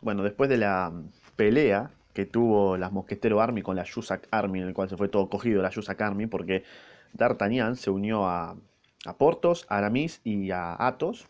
[0.00, 0.92] bueno, después de la
[1.36, 5.08] pelea que tuvo las Mosquetero Army con la Yusak Army, en el cual se fue
[5.08, 6.64] todo cogido la Yusak Army, porque
[7.12, 8.56] D'Artagnan se unió a,
[9.04, 11.28] a Portos, a Aramis y a Athos,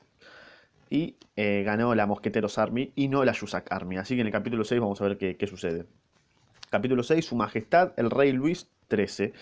[0.88, 3.96] y eh, ganó la Mosqueteros Army y no la Yusak Army.
[3.96, 5.86] Así que en el capítulo 6 vamos a ver qué, qué sucede.
[6.70, 9.32] Capítulo 6, Su Majestad el Rey Luis XIII,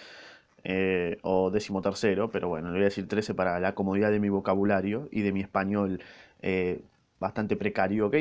[0.66, 4.18] eh, o décimo tercero, pero bueno, le voy a decir 13 para la comodidad de
[4.18, 6.02] mi vocabulario y de mi español
[6.40, 6.80] eh,
[7.20, 8.16] bastante precario, ¿ok?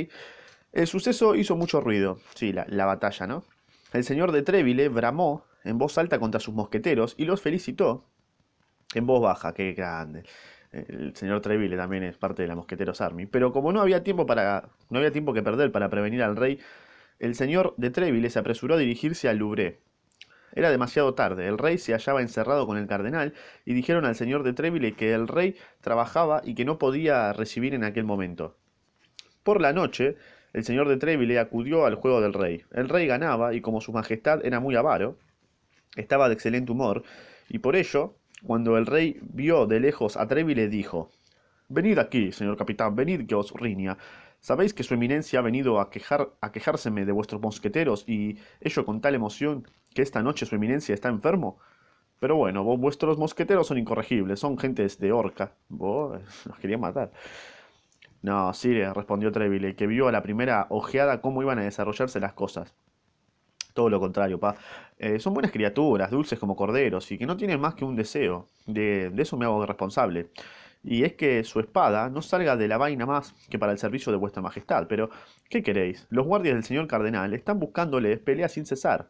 [0.74, 3.44] El suceso hizo mucho ruido, sí, la, la batalla, ¿no?
[3.94, 8.06] El señor de Treville bramó en voz alta contra sus mosqueteros y los felicitó
[8.94, 10.24] en voz baja, qué grande.
[10.72, 13.26] El señor Treville también es parte de la Mosqueteros Army.
[13.26, 14.70] Pero como no había tiempo para.
[14.90, 16.60] no había tiempo que perder para prevenir al rey,
[17.20, 19.80] el señor de Treville se apresuró a dirigirse al Louvre.
[20.56, 23.34] Era demasiado tarde, el rey se hallaba encerrado con el cardenal
[23.66, 27.74] y dijeron al señor de Treville que el rey trabajaba y que no podía recibir
[27.74, 28.56] en aquel momento.
[29.42, 30.16] Por la noche,
[30.54, 32.64] el señor de Treville acudió al juego del rey.
[32.72, 35.18] El rey ganaba y como su majestad era muy avaro,
[35.96, 37.04] estaba de excelente humor
[37.50, 41.10] y por ello, cuando el rey vio de lejos a Treville dijo,
[41.70, 43.98] Venid aquí, señor capitán, venid que os riña.
[44.40, 48.86] Sabéis que su eminencia ha venido a, quejar, a quejárseme de vuestros mosqueteros y ello
[48.86, 51.60] con tal emoción que esta noche su eminencia está enfermo.
[52.20, 55.54] Pero bueno, vos, vuestros mosqueteros son incorregibles, son gentes de horca.
[55.70, 57.12] Vos los querían matar.
[58.24, 62.34] No, Sire, respondió Treville, que vio a la primera ojeada cómo iban a desarrollarse las
[62.34, 62.74] cosas.
[63.74, 64.56] Todo lo contrario, pa.
[64.98, 68.48] Eh, son buenas criaturas, dulces como corderos, y que no tienen más que un deseo.
[68.66, 70.30] De, eso me hago responsable
[70.84, 74.12] y es que su espada no salga de la vaina más que para el servicio
[74.12, 74.88] de vuestra majestad.
[74.88, 75.10] Pero,
[75.50, 76.08] ¿qué queréis?
[76.10, 79.10] Los guardias del señor cardenal están buscándoles pelea sin cesar.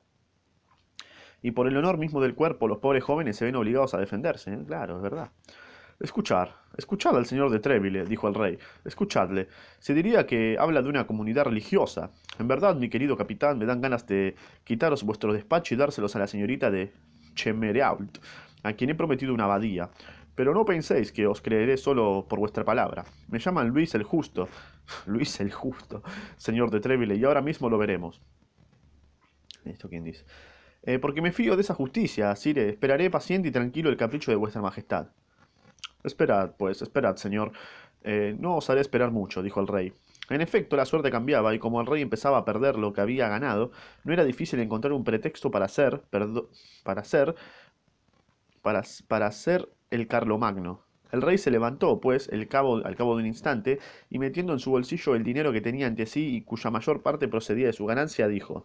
[1.42, 4.54] Y por el honor mismo del cuerpo, los pobres jóvenes se ven obligados a defenderse.
[4.54, 4.64] ¿eh?
[4.66, 5.32] Claro, es verdad.
[6.04, 8.60] Escuchar, escuchad al señor de Treville, dijo el rey.
[8.84, 9.48] Escuchadle.
[9.80, 12.12] Se diría que habla de una comunidad religiosa.
[12.40, 16.20] En verdad, mi querido capitán, me dan ganas de quitaros vuestro despacho y dárselos a
[16.20, 16.92] la señorita de
[17.36, 18.18] Chemereault,
[18.64, 19.92] a quien he prometido una abadía.
[20.36, 23.06] Pero no penséis que os creeré solo por vuestra palabra.
[23.30, 24.50] Me llaman Luis el Justo.
[25.06, 26.04] Luis el Justo,
[26.36, 28.22] señor de Treville, y ahora mismo lo veremos.
[29.64, 30.26] ¿Esto quién dice?
[30.82, 32.68] Eh, porque me fío de esa justicia, Sire.
[32.68, 35.08] Esperaré paciente y tranquilo el capricho de vuestra majestad.
[36.04, 37.52] Esperad, pues, esperad, señor.
[38.04, 39.94] Eh, no os haré esperar mucho, dijo el rey.
[40.30, 43.28] En efecto, la suerte cambiaba, y como el rey empezaba a perder lo que había
[43.30, 43.72] ganado,
[44.04, 47.36] no era difícil encontrar un pretexto para hacer, para hacer,
[48.62, 49.32] para, para
[49.92, 50.82] el Carlomagno.
[51.12, 53.80] El rey se levantó, pues, cabo, al cabo de un instante,
[54.10, 57.28] y metiendo en su bolsillo el dinero que tenía ante sí y cuya mayor parte
[57.28, 58.64] procedía de su ganancia, dijo: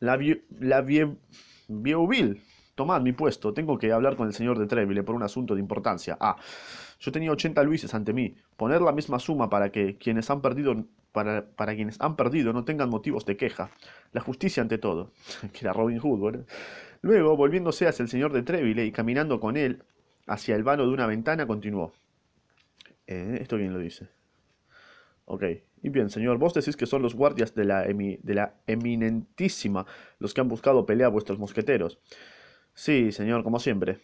[0.00, 0.18] La,
[0.58, 2.42] la Vieuville,
[2.80, 5.60] tomad mi puesto, tengo que hablar con el señor de Treville por un asunto de
[5.60, 6.16] importancia.
[6.18, 6.36] Ah,
[6.98, 8.34] yo tenía 80 luises ante mí.
[8.56, 12.64] Poner la misma suma para que quienes han perdido para, para, quienes han perdido no
[12.64, 13.70] tengan motivos de queja.
[14.12, 15.12] La justicia ante todo.
[15.52, 16.46] que era Robin Hood, ¿verdad?
[17.02, 19.82] Luego, volviéndose hacia el señor de Treville y caminando con él
[20.26, 21.92] hacia el vano de una ventana, continuó.
[23.06, 24.08] Eh, ¿Esto quién lo dice?
[25.26, 25.44] Ok.
[25.82, 29.84] Y bien, señor, vos decís que son los guardias de la, de la eminentísima
[30.18, 31.98] los que han buscado pelea a vuestros mosqueteros.
[32.74, 33.98] Sí, señor, como siempre.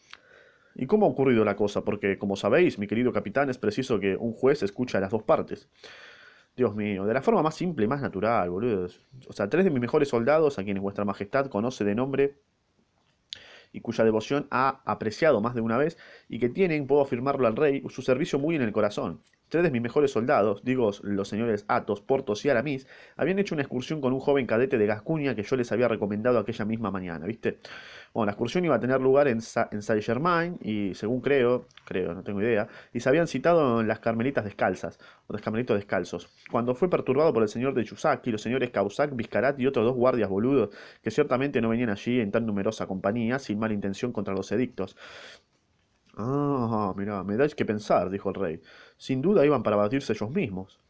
[0.75, 1.83] ¿Y cómo ha ocurrido la cosa?
[1.85, 5.23] Porque, como sabéis, mi querido capitán, es preciso que un juez escuche a las dos
[5.23, 5.69] partes.
[6.57, 8.89] Dios mío, de la forma más simple y más natural, boludo.
[9.29, 12.37] O sea, tres de mis mejores soldados, a quienes vuestra majestad conoce de nombre,
[13.73, 15.99] y cuya devoción ha apreciado más de una vez,
[16.29, 19.23] y que tienen, puedo afirmarlo al rey, su servicio muy en el corazón.
[19.49, 23.63] Tres de mis mejores soldados, digo los señores Athos, Portos y Aramis, habían hecho una
[23.63, 27.27] excursión con un joven cadete de Gascuña que yo les había recomendado aquella misma mañana,
[27.27, 27.61] ¿viste?
[28.13, 32.13] Bueno, la excursión iba a tener lugar en, Sa en Saint-Germain y, según creo, creo,
[32.13, 34.99] no tengo idea, y se habían citado en las Carmelitas Descalzas,
[35.29, 38.71] o los Carmelitos Descalzos, cuando fue perturbado por el señor de Chusac y los señores
[38.71, 40.71] Causac, Vizcarat y otros dos guardias boludos,
[41.03, 44.97] que ciertamente no venían allí en tan numerosa compañía, sin mala intención contra los edictos.
[46.17, 48.61] Ah, mira, me dais que pensar, dijo el rey.
[48.97, 50.81] Sin duda iban para batirse ellos mismos.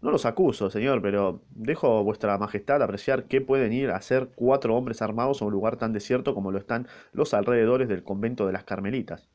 [0.00, 4.30] No los acuso, señor, pero dejo a vuestra majestad apreciar qué pueden ir a hacer
[4.34, 8.46] cuatro hombres armados a un lugar tan desierto como lo están los alrededores del convento
[8.46, 9.28] de las Carmelitas.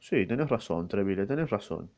[0.00, 1.90] Sí, tenés razón, Treville, tenés razón.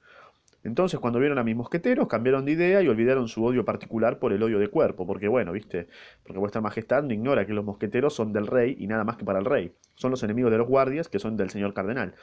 [0.65, 4.33] Entonces, cuando vieron a mis mosqueteros, cambiaron de idea y olvidaron su odio particular por
[4.33, 5.89] el odio de cuerpo, porque bueno, viste,
[6.25, 9.25] porque vuestra majestad no ignora que los mosqueteros son del rey y nada más que
[9.25, 9.75] para el rey.
[9.95, 12.15] Son los enemigos de los guardias, que son del señor cardenal.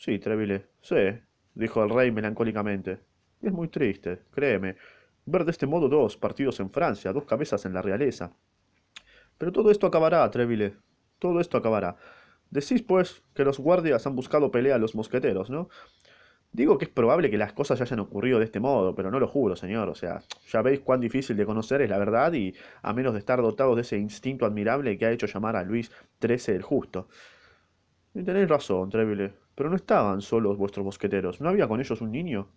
[0.00, 1.24] Sí, Treville, sé,
[1.54, 3.00] dijo el rey melancólicamente.
[3.42, 4.76] Es muy triste, créeme,
[5.26, 8.32] ver de este modo dos partidos en Francia, dos cabezas en la realeza.
[9.36, 10.72] Pero todo esto acabará, Treville,
[11.18, 11.96] todo esto acabará.
[12.48, 15.68] Decís, pues, que los guardias han buscado pelea a los mosqueteros, ¿no?
[16.50, 19.28] Digo que es probable que las cosas hayan ocurrido de este modo, pero no lo
[19.28, 19.90] juro, señor.
[19.90, 23.18] O sea, ya veis cuán difícil de conocer es la verdad y a menos de
[23.18, 25.92] estar dotados de ese instinto admirable que ha hecho llamar a Luis
[26.22, 27.06] XIII el Justo.
[28.14, 31.42] Y tenéis razón, Treville, pero no estaban solos vuestros mosqueteros.
[31.42, 32.48] ¿No había con ellos un niño?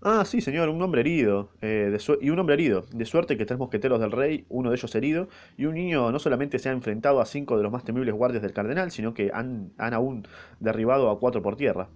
[0.00, 1.50] Ah, sí, señor, un hombre herido.
[1.60, 2.86] eh, y un hombre herido.
[2.90, 5.28] De suerte que tres mosqueteros del rey, uno de ellos herido,
[5.58, 8.40] y un niño no solamente se ha enfrentado a cinco de los más temibles guardias
[8.40, 10.26] del cardenal, sino que han, han aún
[10.58, 11.90] derribado a cuatro por tierra.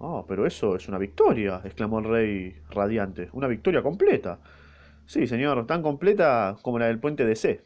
[0.00, 3.28] Ah, pero eso es una victoria, exclamó el rey radiante.
[3.34, 4.40] Una victoria completa.
[5.04, 7.62] Sí, señor, tan completa como la del puente de C.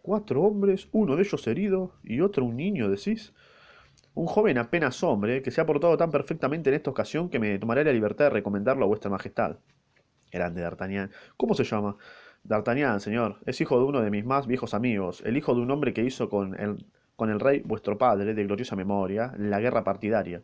[0.00, 3.34] Cuatro hombres, uno de ellos herido y otro un niño, decís.
[4.14, 7.58] Un joven apenas hombre que se ha portado tan perfectamente en esta ocasión que me
[7.58, 9.58] tomaré la libertad de recomendarlo a vuestra majestad.
[10.30, 11.10] Grande D'Artagnan.
[11.36, 11.96] ¿Cómo se llama?
[12.44, 13.38] D'Artagnan, señor.
[13.46, 16.04] Es hijo de uno de mis más viejos amigos, el hijo de un hombre que
[16.04, 16.86] hizo con el,
[17.16, 20.42] con el rey, vuestro padre, de gloriosa memoria, la guerra partidaria.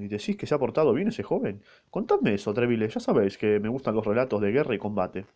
[0.00, 1.62] ¿y decís que se ha portado bien ese joven?
[1.90, 2.88] Contadme eso, Treville.
[2.88, 5.26] Ya sabéis que me gustan los relatos de guerra y combate.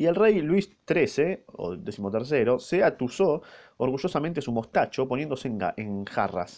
[0.00, 3.42] Y el rey Luis XIII, o decimotercero, se atusó
[3.78, 6.52] orgullosamente su mostacho poniéndose en, en jarras.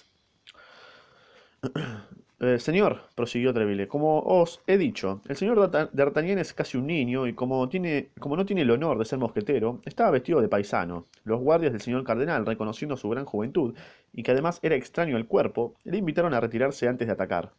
[2.43, 6.87] Eh, señor, prosiguió Treville, como os he dicho, el señor D'Arta- D'Artagnan es casi un
[6.87, 10.49] niño y como, tiene, como no tiene el honor de ser mosquetero, estaba vestido de
[10.49, 11.05] paisano.
[11.25, 13.75] Los guardias del señor cardenal, reconociendo su gran juventud
[14.15, 17.53] y que además era extraño al cuerpo, le invitaron a retirarse antes de atacar.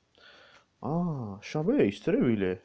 [0.82, 2.62] Ah, ya veis, Treville,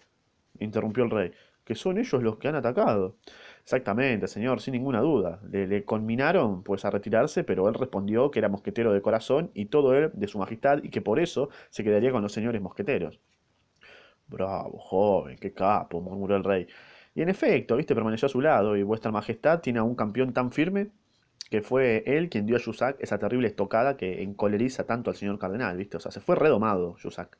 [0.60, 1.32] interrumpió el rey,
[1.66, 3.16] que son ellos los que han atacado.
[3.62, 5.40] Exactamente, señor, sin ninguna duda.
[5.50, 9.66] Le, le conminaron, pues, a retirarse, pero él respondió que era mosquetero de corazón y
[9.66, 13.20] todo él de su majestad y que por eso se quedaría con los señores mosqueteros.
[14.28, 16.66] Bravo, joven, qué capo, murmuró el rey.
[17.14, 20.32] Y en efecto, viste, permaneció a su lado y vuestra majestad tiene a un campeón
[20.32, 20.90] tan firme
[21.50, 25.38] que fue él quien dio a Jussac esa terrible estocada que encoleriza tanto al señor
[25.38, 27.38] cardenal, viste, o sea, se fue redomado Jussac.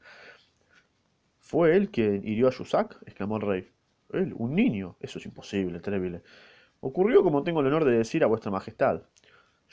[1.40, 2.98] ¿Fue él quien hirió a Jussac?
[3.06, 3.75] exclamó el rey.
[4.12, 4.96] Él, un niño.
[5.00, 6.22] Eso es imposible, Treville.
[6.80, 9.02] Ocurrió como tengo el honor de decir a vuestra majestad.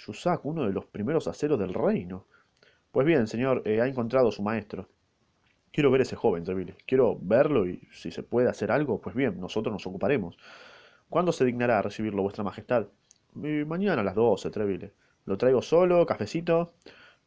[0.05, 2.25] Jussac, uno de los primeros aceros del reino.
[2.91, 4.89] Pues bien, señor, eh, ha encontrado su maestro.
[5.71, 6.75] Quiero ver ese joven, Treville.
[6.85, 10.37] Quiero verlo y si se puede hacer algo, pues bien, nosotros nos ocuparemos.
[11.09, 12.87] ¿Cuándo se dignará recibirlo vuestra majestad?
[13.43, 14.93] "Eh, mañana a las doce, Treville.
[15.25, 16.73] ¿Lo traigo solo, cafecito?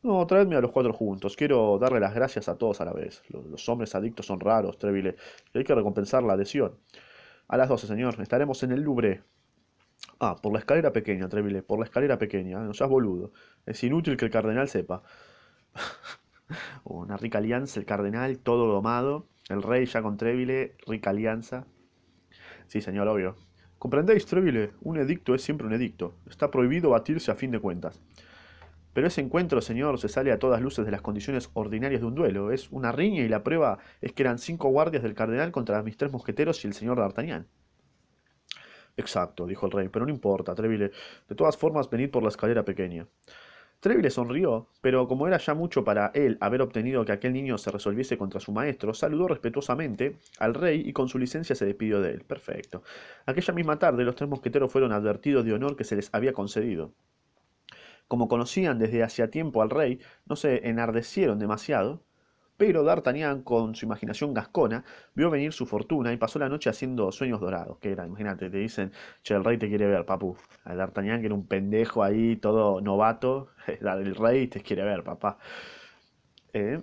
[0.03, 1.37] No, traedme a los cuatro juntos.
[1.37, 3.23] Quiero darle las gracias a todos a la vez.
[3.29, 5.17] Los, hombres adictos son raros, Treville,
[5.53, 6.79] y hay que recompensar la adhesión.
[7.49, 8.21] A las doce, señor.
[8.21, 9.23] Estaremos en el Louvre.
[10.21, 12.59] Ah, por la escalera pequeña, Treville, por la escalera pequeña.
[12.59, 12.65] ¿eh?
[12.65, 13.33] No seas boludo.
[13.67, 15.03] Es inútil que el cardenal sepa.
[16.85, 19.27] Una rica alianza, el cardenal, todo domado.
[19.49, 21.67] El rey ya con Treville, rica alianza.
[22.69, 23.37] Sí, señor, obvio.
[23.79, 24.73] ¿Comprendéis, Treville?
[24.81, 26.15] Un edicto es siempre un edicto.
[26.29, 28.01] Está prohibido batirse a fin de cuentas.
[28.97, 32.15] Pero ese encuentro, señor, se sale a todas luces de las condiciones ordinarias de un
[32.15, 32.51] duelo.
[32.51, 35.99] Es una riña y la prueba es que eran cinco guardias del cardenal contra mis
[35.99, 37.47] tres mosqueteros y el señor D'Artagnan.
[38.97, 40.93] Exacto, dijo el rey, pero no importa, Treville.
[41.29, 43.07] De todas formas, venid por la escalera pequeña.
[43.81, 47.71] Treville sonrió, pero como era ya mucho para él haber obtenido que aquel niño se
[47.71, 52.13] resolviese contra su maestro, saludó respetuosamente al rey y con su licencia se despidió de
[52.13, 52.25] él.
[52.25, 52.83] Perfecto.
[53.27, 56.95] Aquella misma tarde los tres mosqueteros fueron advertidos de honor que se les había concedido.
[58.09, 62.03] Como conocían desde hacía tiempo al rey, no se enardecieron demasiado,
[62.57, 67.13] pero D'Artagnan, con su imaginación gascona, vio venir su fortuna y pasó la noche haciendo
[67.13, 67.79] sueños dorados.
[67.79, 70.37] Que era, imagínate, te dicen, che, el rey te quiere ver, papu.
[70.65, 73.49] A D'Artagnan, que era un pendejo ahí, todo novato,
[73.81, 75.39] el rey te quiere ver, papá.
[76.53, 76.81] Eh,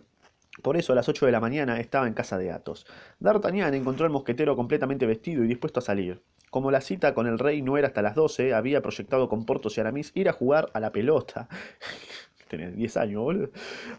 [0.62, 2.86] por eso a las 8 de la mañana estaba en casa de Athos.
[3.20, 6.22] D'Artagnan encontró al mosquetero completamente vestido y dispuesto a salir.
[6.54, 9.76] Como la cita con el rey no era hasta las 12, había proyectado con Porthos
[9.76, 11.50] y Aramis ir a jugar a la pelota.
[12.48, 13.50] Tenía 10 años, boludo.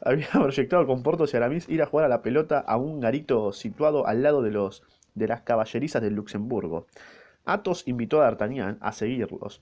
[0.02, 3.52] Había proyectado con Porthos y Aramis ir a jugar a la pelota a un garito
[3.52, 4.84] situado al lado de, los,
[5.16, 6.86] de las caballerizas del Luxemburgo.
[7.44, 9.60] Athos invitó a D'Artagnan a seguirlos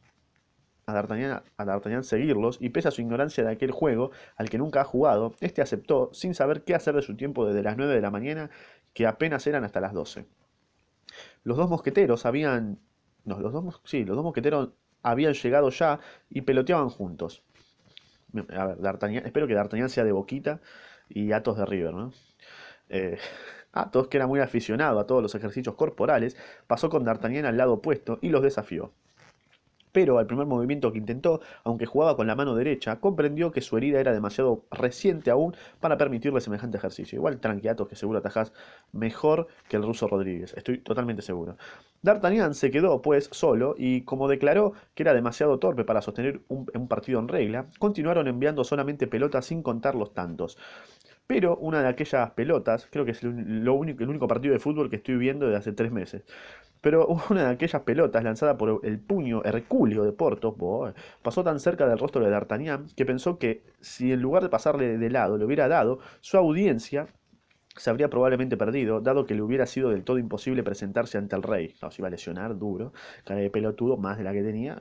[0.85, 4.59] a D'Artagnan, a D'Artagnan seguirlos, y pese a su ignorancia de aquel juego, al que
[4.59, 7.95] nunca ha jugado, este aceptó, sin saber qué hacer de su tiempo desde las 9
[7.95, 8.51] de la mañana,
[8.93, 10.27] que apenas eran hasta las 12.
[11.45, 12.79] Los dos mosqueteros habían...
[13.25, 14.71] No, los dos, sí, los dos mosqueteros
[15.03, 16.01] habían llegado ya
[16.31, 17.45] y peloteaban juntos.
[18.51, 20.61] A ver, D'Artagnan, espero que D'Artagnan sea de Boquita
[21.09, 22.13] y Athos de River, ¿no?
[22.89, 23.19] Eh,
[23.73, 27.75] Athos, que era muy aficionado a todos los ejercicios corporales, pasó con D'Artagnan al lado
[27.75, 28.93] opuesto y los desafió.
[29.93, 33.77] Pero al primer movimiento que intentó, aunque jugaba con la mano derecha, comprendió que su
[33.77, 37.17] herida era demasiado reciente aún para permitirle semejante ejercicio.
[37.17, 38.53] Igual tranquiatos que seguro atajás
[38.93, 41.57] mejor que el ruso Rodríguez, estoy totalmente seguro.
[42.03, 46.67] D'Artagnan se quedó, pues, solo y, como declaró que era demasiado torpe para sostener un,
[46.75, 50.59] un partido en regla, continuaron enviando solamente pelotas sin contar los tantos.
[51.33, 54.91] Pero una de aquellas pelotas, creo que es lo único, el único partido de fútbol
[54.91, 56.25] que estoy viendo desde hace tres meses,
[56.83, 60.55] pero una de aquellas pelotas lanzada por el puño hercúleo de Porto
[61.23, 64.99] pasó tan cerca del rostro de D'Artagnan que pensó que si en lugar de pasarle
[64.99, 67.07] de lado le hubiera dado, su audiencia
[67.77, 71.43] se habría probablemente perdido, dado que le hubiera sido del todo imposible presentarse ante el
[71.43, 71.75] rey.
[71.81, 72.93] No, se iba a lesionar duro,
[73.25, 74.79] cara de pelotudo, más de la que tenía.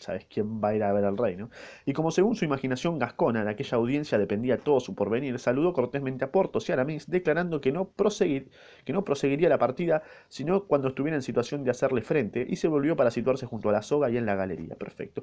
[0.00, 1.50] ¿Sabes quién va a ir a ver al rey, no?
[1.84, 6.24] Y como según su imaginación gascona de aquella audiencia dependía todo su porvenir, saludó cortésmente
[6.24, 8.50] a Portos y Aramis, declarando que no, proseguir,
[8.86, 12.66] que no proseguiría la partida, sino cuando estuviera en situación de hacerle frente, y se
[12.66, 14.74] volvió para situarse junto a la soga y en la galería.
[14.76, 15.22] Perfecto.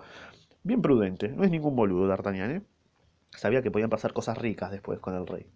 [0.62, 2.62] Bien prudente, no es ningún boludo D'Artagnan, ¿eh?
[3.32, 5.48] Sabía que podían pasar cosas ricas después con el rey.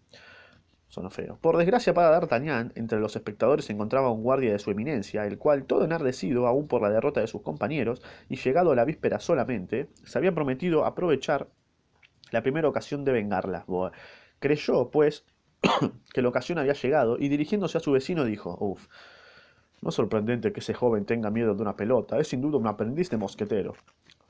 [1.40, 5.38] Por desgracia para D'Artagnan, entre los espectadores se encontraba un guardia de su eminencia, el
[5.38, 9.20] cual, todo enardecido aún por la derrota de sus compañeros, y llegado a la víspera
[9.20, 11.48] solamente, se había prometido aprovechar
[12.32, 13.66] la primera ocasión de vengarla.
[14.40, 15.24] Creyó, pues,
[16.14, 18.88] que la ocasión había llegado, y dirigiéndose a su vecino dijo, uff,
[19.82, 22.68] no es sorprendente que ese joven tenga miedo de una pelota, es sin duda un
[22.68, 23.76] aprendiz de mosquetero.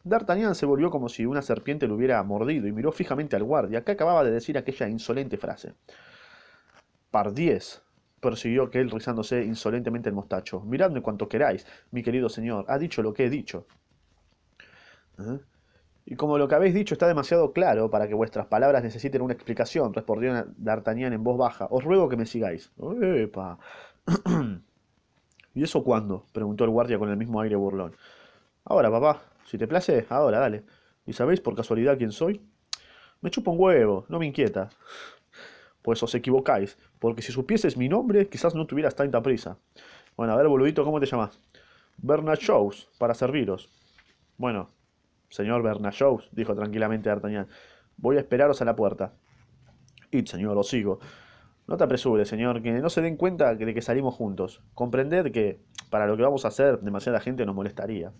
[0.04, 3.84] D'Artagnan se volvió como si una serpiente lo hubiera mordido y miró fijamente al guardia,
[3.84, 5.74] que acababa de decir aquella insolente frase.
[7.12, 7.82] Pardiez,
[8.22, 10.62] prosiguió aquel rizándose insolentemente el mostacho.
[10.62, 12.66] Miradme cuanto queráis, mi querido señor.
[12.70, 13.68] Ha dicho lo que he dicho.
[15.20, 15.40] ¿Eh?
[16.06, 19.34] Y como lo que habéis dicho está demasiado claro para que vuestras palabras necesiten una
[19.34, 22.72] explicación, respondió D'Artagnan en voz baja, os ruego que me sigáis.
[23.02, 23.60] ¡Epa!
[25.54, 26.26] ¿Y eso cuándo?
[26.32, 27.96] preguntó el guardia con el mismo aire burlón.
[28.66, 29.22] Ahora, papá.
[29.46, 30.64] Si te place, ahora, dale.
[31.06, 32.42] ¿Y sabéis por casualidad quién soy?
[33.22, 34.70] Me chupo un huevo, no me inquieta.
[35.82, 39.58] Pues os equivocáis, porque si supieses mi nombre, quizás no tuvieras tanta prisa.
[40.16, 41.40] Bueno, a ver, boludito, ¿cómo te llamas?
[41.98, 43.70] Bernard Shows, para serviros.
[44.38, 44.70] Bueno,
[45.30, 47.48] señor Bernard Shows, dijo tranquilamente D'Artagnan,
[47.98, 49.14] voy a esperaros a la puerta.
[50.12, 51.00] Id, señor, os sigo.
[51.68, 54.62] No te apresures, señor, que no se den cuenta de que salimos juntos.
[54.74, 58.12] Comprended que, para lo que vamos a hacer, demasiada gente nos molestaría.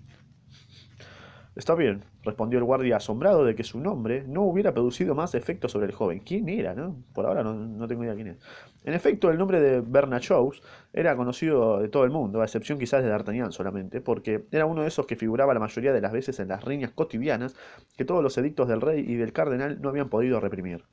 [1.54, 5.68] Está bien, respondió el guardia asombrado de que su nombre no hubiera producido más efecto
[5.68, 6.20] sobre el joven.
[6.20, 6.74] ¿Quién era?
[6.74, 7.04] No?
[7.14, 8.38] Por ahora no, tengo idea quién es.
[8.86, 10.62] En efecto, el nombre de Bernard Shaws
[10.94, 14.84] era conocido de todo el mundo, a excepción quizás de D'Artagnan solamente, porque era uno
[14.84, 17.54] de esos que figuraba la mayoría de las veces en las riñas cotidianas
[17.98, 20.86] que todos los edictos del rey y del cardenal no habían podido reprimir.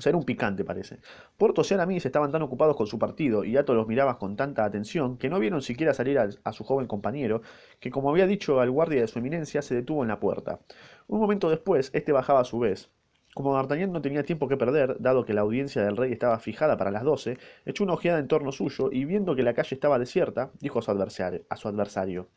[0.00, 0.98] O sea, era un picante, parece.
[1.36, 4.64] Portos y Aramis estaban tan ocupados con su partido y Ato los miraba con tanta
[4.64, 7.42] atención que no vieron siquiera salir a, su joven compañero,
[7.80, 10.60] que como había dicho al guardia de su eminencia, se detuvo en la puerta.
[11.06, 12.88] Un momento después, este bajaba a su vez.
[13.34, 16.78] Como D'Artagnan no tenía tiempo que perder, dado que la audiencia del rey estaba fijada
[16.78, 19.98] para las doce, echó una ojeada en torno suyo y viendo que la calle estaba
[19.98, 22.30] desierta, dijo su a su adversario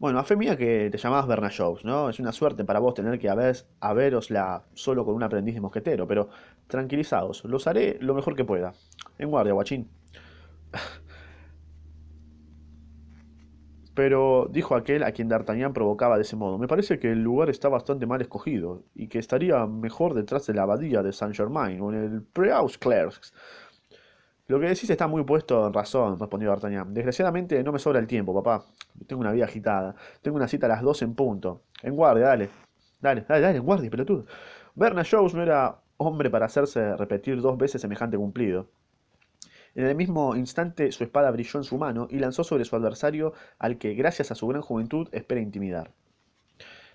[0.00, 1.50] bueno, a fe mía que te llamabas Berna
[1.84, 2.08] ¿no?
[2.08, 5.54] Es una suerte para vos tener que a, ver, a verosla solo con un aprendiz
[5.54, 6.30] de mosquetero, pero
[6.68, 8.72] tranquilizados, los haré lo mejor que pueda.
[9.18, 9.90] En guardia, guachín.
[13.92, 17.50] Pero dijo aquel a quien D'Artagnan provocaba de ese modo, me parece que el lugar
[17.50, 21.92] está bastante mal escogido, y que estaría mejor detrás de la abadía de Saint-Germain, o
[21.92, 22.22] en el
[22.78, 23.34] Clercs.
[24.50, 26.92] Lo que decís está muy puesto en razón, respondió D'Artagnan.
[26.92, 28.64] Desgraciadamente no me sobra el tiempo, papá.
[29.06, 29.94] Tengo una vida agitada.
[30.22, 31.62] Tengo una cita a las dos en punto.
[31.84, 32.50] En guardia, dale.
[33.00, 34.26] Dale, dale, dale, en guardia, pelotudo.
[34.74, 38.66] Bernard Shaws no era hombre para hacerse repetir dos veces semejante cumplido.
[39.76, 43.34] En el mismo instante su espada brilló en su mano y lanzó sobre su adversario
[43.60, 45.92] al que, gracias a su gran juventud, espera intimidar.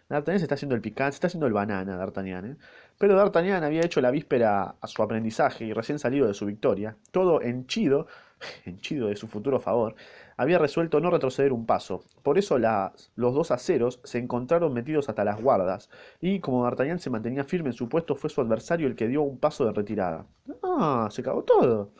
[0.10, 2.46] D'Artagnan se está haciendo el picante, se está haciendo el banana, D'Artagnan.
[2.46, 2.58] ¿eh?
[2.98, 6.96] Pero D'Artagnan había hecho la víspera a su aprendizaje y recién salido de su victoria,
[7.12, 8.08] todo henchido,
[8.66, 9.96] henchido de su futuro favor,
[10.38, 12.04] había resuelto no retroceder un paso.
[12.24, 15.90] Por eso los dos aceros se encontraron metidos hasta las guardas,
[16.22, 19.22] y como D'Artagnan se mantenía firme en su puesto, fue su adversario el que dio
[19.24, 20.26] un paso de retirada.
[20.64, 21.10] ¡Ah!
[21.12, 21.92] Se cagó todo.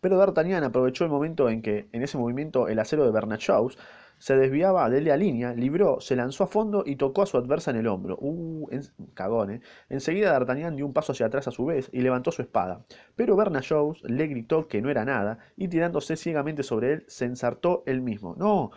[0.00, 3.76] Pero D'Artagnan aprovechó el momento en que, en ese movimiento, el acero de Bernachaux
[4.24, 7.72] se desviaba de la línea, libró, se lanzó a fondo y tocó a su adversa
[7.72, 8.16] en el hombro.
[8.18, 8.66] Uh,
[9.12, 9.60] cagón, ¿eh?
[9.90, 12.86] Enseguida D'Artagnan dio un paso hacia atrás a su vez y levantó su espada.
[13.16, 17.82] Pero Bernajoux le gritó que no era nada y tirándose ciegamente sobre él, se ensartó
[17.84, 18.34] él mismo.
[18.38, 18.70] ¡No!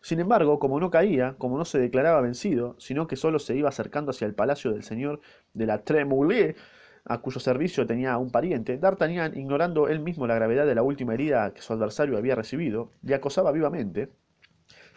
[0.00, 3.68] Sin embargo, como no caía, como no se declaraba vencido, sino que solo se iba
[3.68, 5.20] acercando hacia el palacio del señor
[5.52, 6.56] de la Tremouille,
[7.04, 11.12] a cuyo servicio tenía un pariente, D'Artagnan, ignorando él mismo la gravedad de la última
[11.12, 14.08] herida que su adversario había recibido, le acosaba vivamente,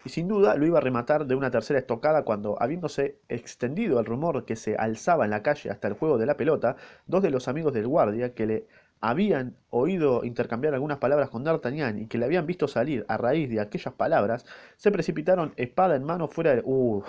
[0.04, 4.06] y sin duda lo iba a rematar de una tercera estocada cuando, habiéndose extendido el
[4.06, 6.76] rumor que se alzaba en la calle hasta el juego de la pelota,
[7.06, 8.66] dos de los amigos del guardia que le
[9.00, 13.48] habían oído intercambiar algunas palabras con D'Artagnan y que le habían visto salir a raíz
[13.48, 14.44] de aquellas palabras,
[14.76, 16.62] se precipitaron espada en mano fuera del...
[16.64, 17.02] Uh,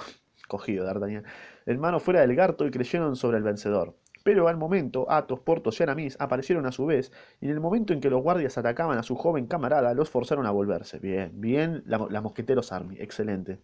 [0.48, 1.24] cogido D'Artagnan.
[1.66, 3.96] En mano fuera del garto y creyeron sobre el vencedor.
[4.24, 7.12] Pero al momento, Athos, Porthos y Aramis aparecieron a su vez,
[7.42, 10.46] y en el momento en que los guardias atacaban a su joven camarada, los forzaron
[10.46, 11.00] a volverse.
[11.00, 13.60] Bien, bien, la, Mosqueteros Army, excelente.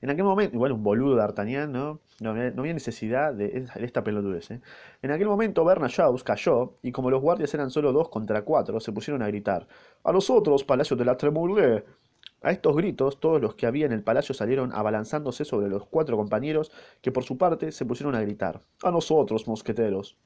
[0.00, 2.00] En aquel momento, igual un boludo D'Artagnan, ¿no?
[2.20, 4.60] No no había necesidad de, esta pelotudez, ¿eh?
[5.02, 8.92] En aquel momento Bernajoux cayó, y como los guardias eran solo dos contra cuatro, se
[8.92, 9.66] pusieron a gritar,
[10.04, 11.84] ¡A nosotros, Palacio de la Tremouille!
[12.44, 16.18] A estos gritos, todos los que había en el palacio salieron abalanzándose sobre los cuatro
[16.18, 16.70] compañeros,
[17.00, 20.18] que por su parte se pusieron a gritar, ¡A nosotros, mosqueteros!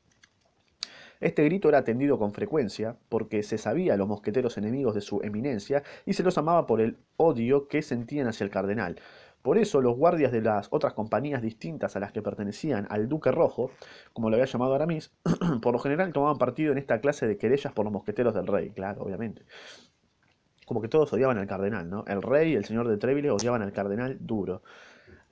[1.21, 5.85] Este grito era atendido con frecuencia, porque se sabía los mosqueteros enemigos de su eminencia
[6.07, 9.01] y se los amaba por el odio que sentían hacia el cardenal.
[9.43, 13.31] Por eso los guardias de las otras compañías distintas a las que pertenecían al Duque
[13.31, 13.71] Rojo,
[14.13, 15.13] como lo había llamado Aramis,
[15.63, 18.71] por lo general tomaban partido en esta clase de querellas por los mosqueteros del rey,
[18.71, 19.45] claro, obviamente.
[20.69, 22.05] Como que todos odiaban al cardenal, ¿no?
[22.07, 24.63] El rey y el señor de Treville odiaban al cardenal duro.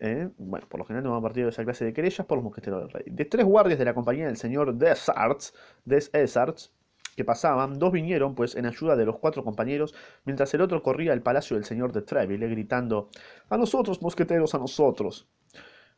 [0.00, 0.30] ¿eh?
[0.38, 2.90] Bueno, por lo general tomaban partido de esa clase de querellas por los mosqueteros del
[2.90, 3.04] rey.
[3.06, 5.52] De tres guardias de la compañía del señor Desarts,
[5.84, 6.72] Desarts
[7.16, 11.12] que pasaban, dos vinieron pues en ayuda de los cuatro compañeros, mientras el otro corría
[11.12, 13.10] al palacio del señor de Treville, gritando
[13.50, 15.28] A nosotros, mosqueteros, a nosotros.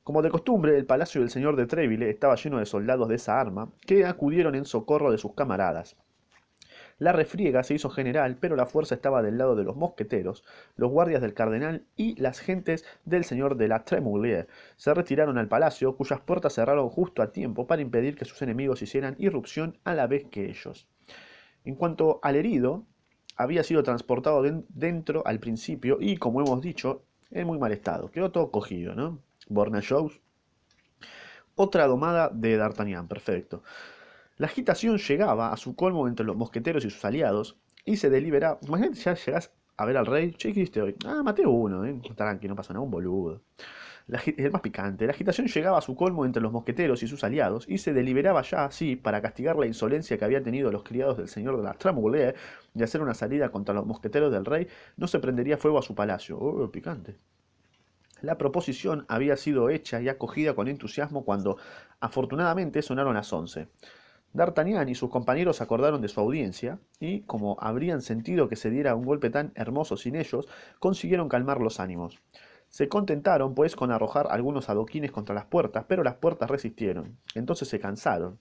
[0.02, 3.40] Como de costumbre, el palacio del señor de Treville estaba lleno de soldados de esa
[3.40, 5.96] arma, que acudieron en socorro de sus camaradas.
[6.98, 10.44] La refriega se hizo general, pero la fuerza estaba del lado de los mosqueteros,
[10.76, 14.48] los guardias del cardenal y las gentes del señor de la Tremouille.
[14.76, 18.82] Se retiraron al palacio, cuyas puertas cerraron justo a tiempo para impedir que sus enemigos
[18.82, 20.88] hicieran irrupción a la vez que ellos.
[21.64, 22.84] En cuanto al herido,
[23.36, 28.10] había sido transportado dentro al principio y, como hemos dicho, en muy mal estado.
[28.10, 29.20] Quedó todo cogido, ¿no?
[29.48, 29.80] Borna.
[31.54, 33.62] Otra domada de D'Artagnan, perfecto.
[34.38, 38.58] La agitación llegaba a su colmo entre los mosqueteros y sus aliados y se deliberaba.
[38.66, 40.32] Imagínate, ya llegás a ver al rey.
[40.32, 40.96] Che, ¿qué hiciste hoy?
[41.04, 42.00] Ah, maté uno, ¿eh?
[42.16, 43.42] Tranqui, no pasa nada, un boludo
[44.36, 45.06] el más picante.
[45.06, 48.42] La agitación llegaba a su colmo entre los mosqueteros y sus aliados, y se deliberaba
[48.42, 51.74] ya así, para castigar la insolencia que habían tenido los criados del señor de la
[51.74, 52.34] Tramouille
[52.74, 55.94] de hacer una salida contra los mosqueteros del rey, no se prendería fuego a su
[55.94, 56.38] palacio.
[56.38, 57.16] Oh, picante.
[58.22, 61.58] La proposición había sido hecha y acogida con entusiasmo cuando,
[62.00, 63.68] afortunadamente, sonaron las once.
[64.32, 68.94] D'Artagnan y sus compañeros acordaron de su audiencia, y, como habrían sentido que se diera
[68.94, 72.18] un golpe tan hermoso sin ellos, consiguieron calmar los ánimos.
[72.68, 77.16] Se contentaron, pues, con arrojar algunos adoquines contra las puertas, pero las puertas resistieron.
[77.34, 78.38] Entonces se cansaron.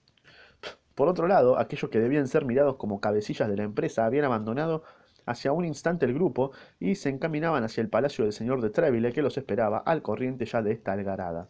[0.94, 4.82] Por otro lado, aquellos que debían ser mirados como cabecillas de la empresa habían abandonado
[5.26, 9.12] hacia un instante el grupo y se encaminaban hacia el palacio del señor de Treville
[9.12, 11.48] que los esperaba al corriente ya de esta algarada.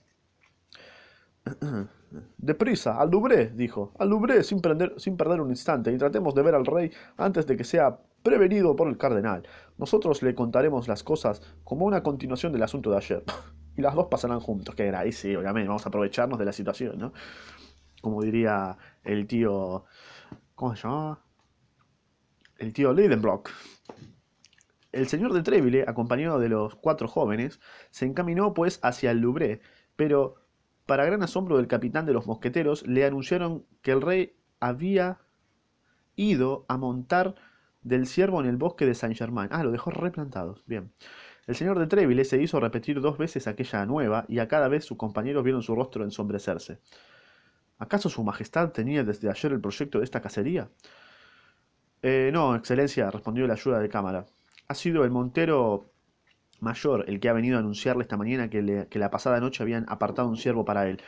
[2.38, 4.60] Deprisa, al Louvre, dijo, al Louvre sin,
[4.96, 8.74] sin perder un instante, y tratemos de ver al rey antes de que sea prevenido
[8.76, 9.46] por el cardenal.
[9.76, 13.24] Nosotros le contaremos las cosas como una continuación del asunto de ayer.
[13.76, 16.52] y las dos pasarán juntos, que era ahí sí, obviamente, vamos a aprovecharnos de la
[16.52, 17.12] situación, ¿no?
[18.00, 19.84] Como diría el tío...
[20.54, 21.20] ¿Cómo se llamaba?
[22.58, 23.50] El tío Leidenbrock.
[24.90, 29.60] El señor de Treville, acompañado de los cuatro jóvenes, se encaminó pues hacia el Louvre,
[29.94, 30.47] pero
[30.88, 35.18] para gran asombro del capitán de los mosqueteros, le anunciaron que el rey había
[36.16, 37.34] ido a montar
[37.82, 39.50] del ciervo en el bosque de Saint-Germain.
[39.52, 40.62] Ah, lo dejó replantado.
[40.64, 40.90] Bien.
[41.46, 44.86] El señor de Treville se hizo repetir dos veces aquella nueva, y a cada vez
[44.86, 46.78] sus compañeros vieron su rostro ensombrecerse.
[47.78, 50.70] ¿Acaso su majestad tenía desde ayer el proyecto de esta cacería?
[52.00, 54.24] Eh, no, excelencia, respondió la ayuda de cámara.
[54.68, 55.90] Ha sido el montero
[56.60, 60.28] mayor el que ha venido a anunciarle esta mañana que, la pasada noche habían apartado
[60.28, 61.00] un ciervo para él.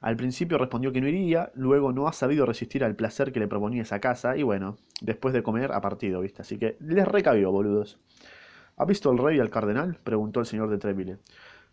[0.00, 3.48] Al principio respondió que no iría, luego no ha sabido resistir al placer que le
[3.48, 6.42] proponía esa casa, y bueno, después de comer ha partido, ¿viste?
[6.42, 7.98] Así que les recabió, boludos.
[8.76, 9.98] ¿Ha visto el rey al cardenal?
[10.02, 11.18] preguntó el señor de Treville.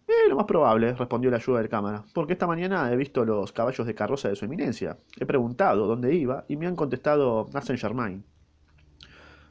[0.08, 3.52] Eh, lo más probable, respondió la ayuda de cámara, porque esta mañana he visto los
[3.52, 4.98] caballos de carroza de su eminencia.
[5.18, 8.24] He preguntado dónde iba y me han contestado a Saint-Germain.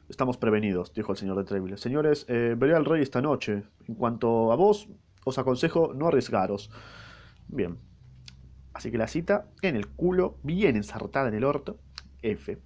[0.09, 1.77] Estamos prevenidos, dijo el señor de Treville.
[1.77, 3.63] Señores, eh, veré al rey esta noche.
[3.87, 4.87] En cuanto a vos,
[5.25, 6.71] os aconsejo no arriesgaros.
[7.47, 7.77] Bien.
[8.73, 11.77] Así que la cita en el culo, bien ensartada en el orto.
[12.21, 12.57] F.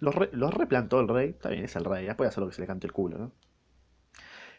[0.00, 0.14] Los,
[0.54, 1.30] replantó el rey.
[1.30, 2.06] Está bien, es el rey.
[2.06, 3.32] Ya puede hacer lo que se le cante el culo, ¿no?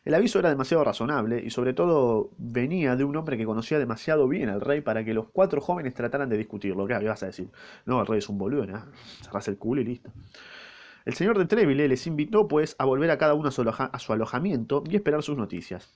[0.06, 4.30] El aviso era demasiado razonable y sobre todo venía de un hombre que conocía demasiado
[4.30, 6.88] bien al rey para que los cuatro jóvenes trataran de discutirlo.
[6.88, 7.50] ¿Qué vas a decir?
[7.86, 8.86] No, el rey es un boludo, ¿no?
[9.22, 10.10] Cerrás el culo y listo.
[11.06, 13.64] El señor de Treville les invitó, pues, a volver a cada uno a su,
[14.00, 15.90] su alojamiento y esperar sus noticias.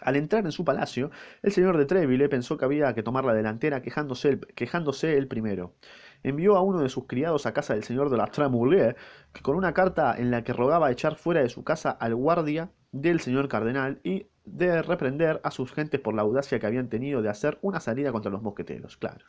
[0.00, 1.10] Al entrar en su palacio,
[1.42, 5.74] el señor de Treville pensó que había que tomar la delantera quejándose el, primero.
[6.22, 8.96] Envió a uno de sus criados a casa del señor de la Tremoulier,
[9.32, 12.70] que con una carta en la que rogaba echar fuera de su casa al guardia
[12.92, 17.22] del señor cardenal y de reprender a sus gentes por la audacia que habían tenido
[17.22, 19.24] de hacer una salida contra los mosqueteros, claro.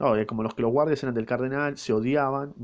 [0.00, 2.54] Eh, como los que los guardias eran del cardenal, se odiaban,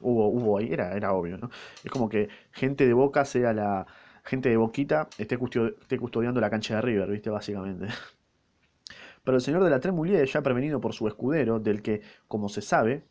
[0.00, 1.50] hubo, hubo ahí, era, era obvio, ¿no?
[1.84, 3.86] Es como que gente de Boca sea la
[4.24, 5.38] gente de Boquita esté,
[5.80, 7.30] esté custodiando la cancha de River, ¿viste?
[7.30, 7.86] Básicamente.
[9.24, 12.62] Pero el señor de la Tremoulier, ya prevenido por su escudero, del que, como se
[12.62, 13.04] sabe,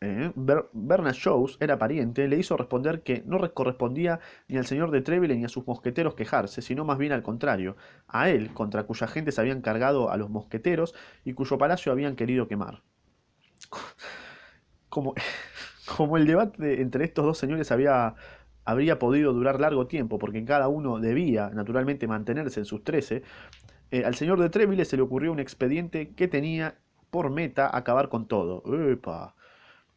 [0.00, 4.66] eh, Ber- Bernard Shaws era pariente, le hizo responder que no re- correspondía ni al
[4.66, 7.76] señor de Treville ni a sus mosqueteros quejarse, sino más bien al contrario,
[8.08, 12.16] a él, contra cuya gente se habían cargado a los mosqueteros y cuyo palacio habían
[12.16, 12.82] querido quemar.
[14.88, 15.14] Como,
[15.96, 18.14] como el debate entre estos dos señores había,
[18.64, 23.22] habría podido durar largo tiempo, porque cada uno debía, naturalmente, mantenerse en sus trece,
[23.90, 26.76] eh, al señor de Treville se le ocurrió un expediente que tenía
[27.10, 28.62] por meta acabar con todo.
[28.90, 29.34] ¡Epa!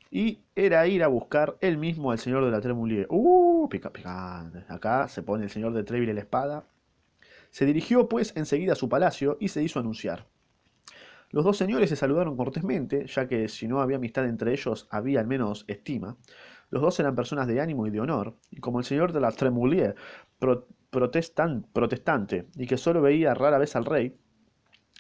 [0.10, 3.08] Y era ir a buscar él mismo al señor de la Tremoulier.
[3.10, 3.68] ¡Uh!
[3.70, 4.66] Pica, picante.
[4.68, 6.66] Acá se pone el señor de Treville la espada.
[7.50, 10.26] Se dirigió pues enseguida a su palacio y se hizo anunciar.
[11.32, 15.20] Los dos señores se saludaron cortésmente, ya que si no había amistad entre ellos había
[15.20, 16.18] al menos estima.
[16.70, 19.32] Los dos eran personas de ánimo y de honor, y como el señor de la
[19.32, 19.96] Tremoulier,
[20.40, 24.16] pro- protestan- protestante, y que solo veía rara vez al rey,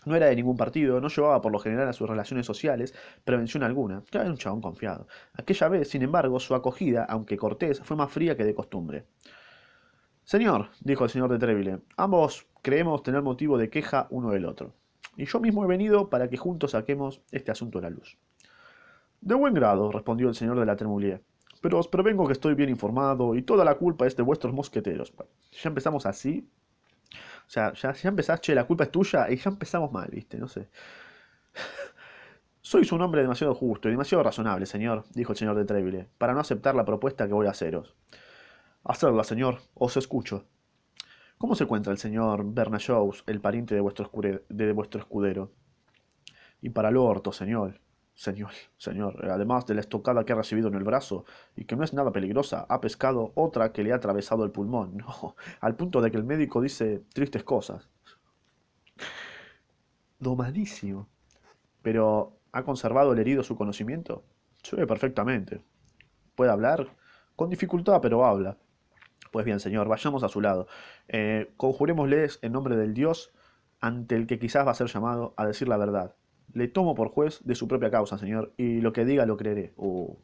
[0.05, 2.93] no era de ningún partido, no llevaba por lo general a sus relaciones sociales
[3.25, 5.07] prevención alguna, era un chabón confiado.
[5.33, 9.05] Aquella vez, sin embargo, su acogida, aunque cortés, fue más fría que de costumbre.
[10.23, 14.73] Señor, dijo el señor de Treville, ambos creemos tener motivo de queja uno del otro.
[15.17, 18.17] Y yo mismo he venido para que juntos saquemos este asunto a la luz.
[19.21, 21.21] De buen grado, respondió el señor de la Tremoulier.
[21.61, 25.13] Pero os prevengo que estoy bien informado y toda la culpa es de vuestros mosqueteros.
[25.51, 26.49] Ya empezamos así.
[27.13, 30.37] O sea, ya, ya empezás, la culpa es tuya y ya empezamos mal, ¿viste?
[30.37, 30.69] No sé.
[32.61, 36.33] Sois un hombre demasiado justo y demasiado razonable, señor, dijo el señor de Treville, para
[36.33, 37.95] no aceptar la propuesta que voy a haceros.
[38.83, 40.45] Hacedla, señor, os escucho.
[41.41, 44.11] ¿Cómo se encuentra el señor Bernard Shaws, el pariente de vuestro,
[44.47, 45.51] de vuestro escudero?
[46.61, 47.81] Y para el orto, señor.
[48.13, 51.25] Señor, señor, además de la estocada que ha recibido en el brazo,
[51.55, 55.03] y que no es nada peligrosa, ha pescado otra que le ha atravesado el pulmón.
[55.61, 57.89] Al punto de que el médico dice tristes cosas.
[60.19, 61.07] Domadísimo.
[61.81, 64.23] Pero, ¿ha conservado el herido su conocimiento?
[64.61, 65.63] Sí, perfectamente.
[66.35, 66.95] ¿Puede hablar?
[67.35, 68.59] Con dificultad, pero habla.
[69.31, 70.67] Pues bien, señor, vayamos a su lado.
[71.07, 73.31] Eh, conjurémosles en nombre del Dios
[73.79, 76.15] ante el que quizás va a ser llamado a decir la verdad.
[76.53, 79.73] Le tomo por juez de su propia causa, señor, y lo que diga lo creeré.
[79.77, 80.15] Uh,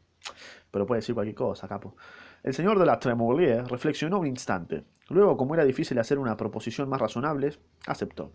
[0.70, 1.96] pero puede decir cualquier cosa, capo.
[2.42, 4.84] El señor de la Tremoulier reflexionó un instante.
[5.08, 7.54] Luego, como era difícil hacer una proposición más razonable,
[7.86, 8.30] aceptó.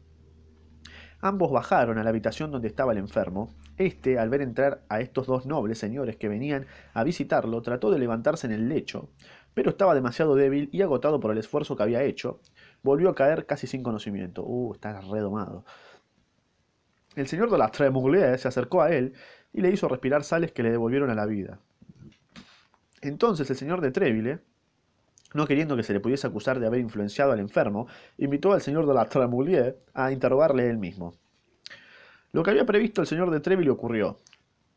[1.22, 3.56] Ambos bajaron a la habitación donde estaba el enfermo.
[3.78, 8.00] Este, al ver entrar a estos dos nobles señores que venían a visitarlo, trató de
[8.00, 9.10] levantarse en el lecho,
[9.54, 12.40] pero estaba demasiado débil y agotado por el esfuerzo que había hecho,
[12.82, 14.44] volvió a caer casi sin conocimiento.
[14.44, 15.66] Uh, está redomado.
[17.16, 19.14] El señor de la Tremoulier se acercó a él
[19.54, 21.60] y le hizo respirar sales que le devolvieron a la vida.
[23.02, 24.40] Entonces el señor de Treville,
[25.34, 27.88] no queriendo que se le pudiese acusar de haber influenciado al enfermo,
[28.18, 31.14] invitó al señor de la Tremoulier a interrogarle él mismo.
[32.32, 34.18] Lo que había previsto el señor de Treville ocurrió.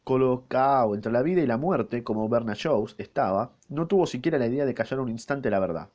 [0.07, 2.57] Colocado entre la vida y la muerte, como Bernard
[2.97, 5.89] estaba, no tuvo siquiera la idea de callar un instante la verdad.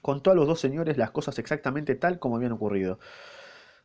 [0.00, 2.98] Contó a los dos señores las cosas exactamente tal como habían ocurrido.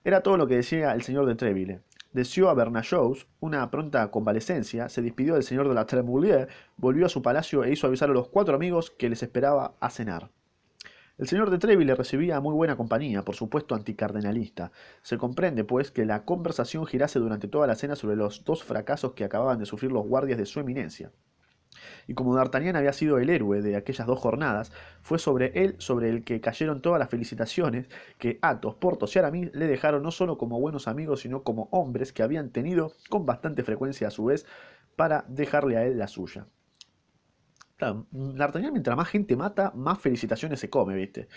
[0.05, 1.81] Era todo lo que decía el señor de Treville.
[2.13, 7.07] Deseó a Bernard Shaws una pronta convalecencia, se despidió del señor de la Tremoulier, volvió
[7.07, 10.29] a su palacio e hizo avisar a los cuatro amigos que les esperaba a cenar.
[11.19, 14.71] El señor de Treville recibía muy buena compañía, por supuesto anticardenalista.
[15.01, 19.11] Se comprende, pues, que la conversación girase durante toda la cena sobre los dos fracasos
[19.11, 21.11] que acababan de sufrir los guardias de su eminencia.
[22.07, 26.09] Y como D'Artagnan había sido el héroe de aquellas dos jornadas, fue sobre él sobre
[26.09, 30.37] el que cayeron todas las felicitaciones que Athos, Porthos y Aramis le dejaron no solo
[30.37, 34.45] como buenos amigos, sino como hombres que habían tenido con bastante frecuencia a su vez
[34.95, 36.47] para dejarle a él la suya.
[38.11, 41.27] D'Artagnan mientras más gente mata, más felicitaciones se come, ¿viste?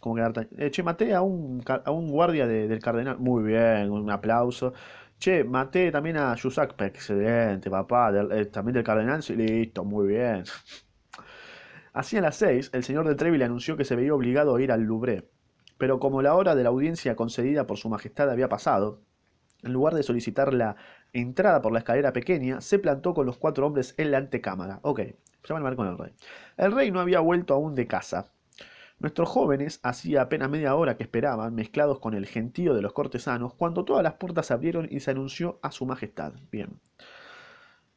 [0.00, 3.44] Como que D'Artagnan, eh, che, maté a un, a un guardia de- del cardenal, muy
[3.44, 4.72] bien, un aplauso.
[5.18, 10.44] Che, maté también a Jussac, excelente, papá, eh, también del cardenal, sí, listo, muy bien.
[11.92, 14.72] Así a las seis, el señor de Treville anunció que se veía obligado a ir
[14.72, 15.28] al Louvre,
[15.76, 19.02] pero como la hora de la audiencia concedida por su majestad había pasado,
[19.62, 20.76] en lugar de solicitar la
[21.12, 24.80] entrada por la escalera pequeña, se plantó con los cuatro hombres en la antecámara.
[24.82, 25.00] Ok,
[25.44, 26.12] se van a con el rey.
[26.56, 28.30] El rey no había vuelto aún de casa.
[28.98, 33.54] Nuestros jóvenes hacía apenas media hora que esperaban, mezclados con el gentío de los cortesanos,
[33.54, 36.32] cuando todas las puertas se abrieron y se anunció a su majestad.
[36.50, 36.80] Bien.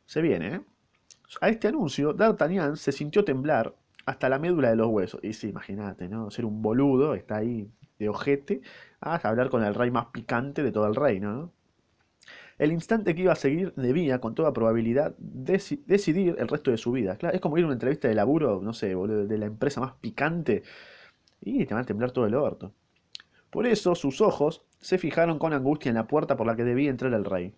[0.06, 0.62] Se viene, ¿eh?
[1.40, 3.74] A este anuncio, D'Artagnan se sintió temblar
[4.06, 5.22] hasta la médula de los huesos.
[5.24, 6.30] Y sí, imagínate, ¿no?
[6.30, 7.72] Ser un boludo, está ahí
[8.02, 8.62] de ojete,
[9.00, 11.54] a hablar con el rey más picante de todo el reino, ¿no?
[12.58, 16.92] El instante que iba a seguir debía, con toda probabilidad, decidir el resto de su
[16.92, 17.16] vida.
[17.18, 19.82] Claro, es como ir a una entrevista de laburo, no sé, boludo, de la empresa
[19.82, 20.64] más picante
[21.42, 22.74] y te van a temblar todo el orto.
[23.50, 26.90] Por eso sus ojos se fijaron con angustia en la puerta por la que debía
[26.92, 27.54] entrar el rey.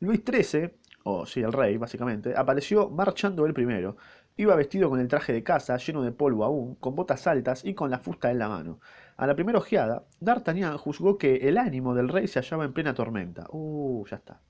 [0.00, 0.70] Luis XIII,
[1.04, 3.96] o sí, el rey, básicamente, apareció marchando el primero.
[4.40, 7.74] Iba vestido con el traje de casa, lleno de polvo aún, con botas altas y
[7.74, 8.78] con la fusta en la mano.
[9.16, 12.94] A la primera ojeada, D'Artagnan juzgó que el ánimo del rey se hallaba en plena
[12.94, 13.46] tormenta.
[13.50, 14.40] Uh, ya está.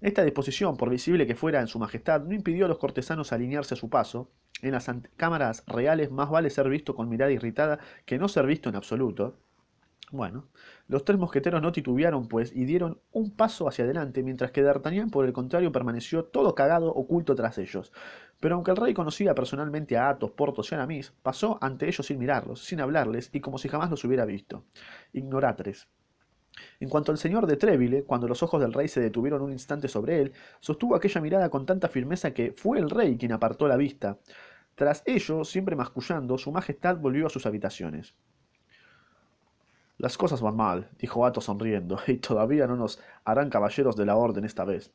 [0.00, 3.74] Esta disposición, por visible que fuera en su majestad, no impidió a los cortesanos alinearse
[3.74, 4.30] a su paso.
[4.62, 8.68] En las cámaras reales más vale ser visto con mirada irritada que no ser visto
[8.68, 9.36] en absoluto.
[10.12, 10.46] Bueno,
[10.86, 15.10] los tres mosqueteros no titubearon, pues, y dieron un paso hacia adelante, mientras que D'Artagnan,
[15.10, 17.92] por el contrario, permaneció todo cagado oculto tras ellos.
[18.40, 22.18] Pero aunque el rey conocía personalmente a Athos, Porthos y Aramis, pasó ante ellos sin
[22.18, 24.64] mirarlos, sin hablarles, y como si jamás los hubiera visto.
[25.12, 25.88] Ignoratres.
[26.80, 29.88] En cuanto al señor de Treville, cuando los ojos del rey se detuvieron un instante
[29.88, 33.76] sobre él, sostuvo aquella mirada con tanta firmeza que fue el rey quien apartó la
[33.76, 34.18] vista.
[34.74, 38.14] Tras ello, siempre mascullando, su majestad volvió a sus habitaciones.
[39.98, 44.16] Las cosas van mal, dijo Athos sonriendo, y todavía no nos harán caballeros de la
[44.16, 44.92] orden esta vez.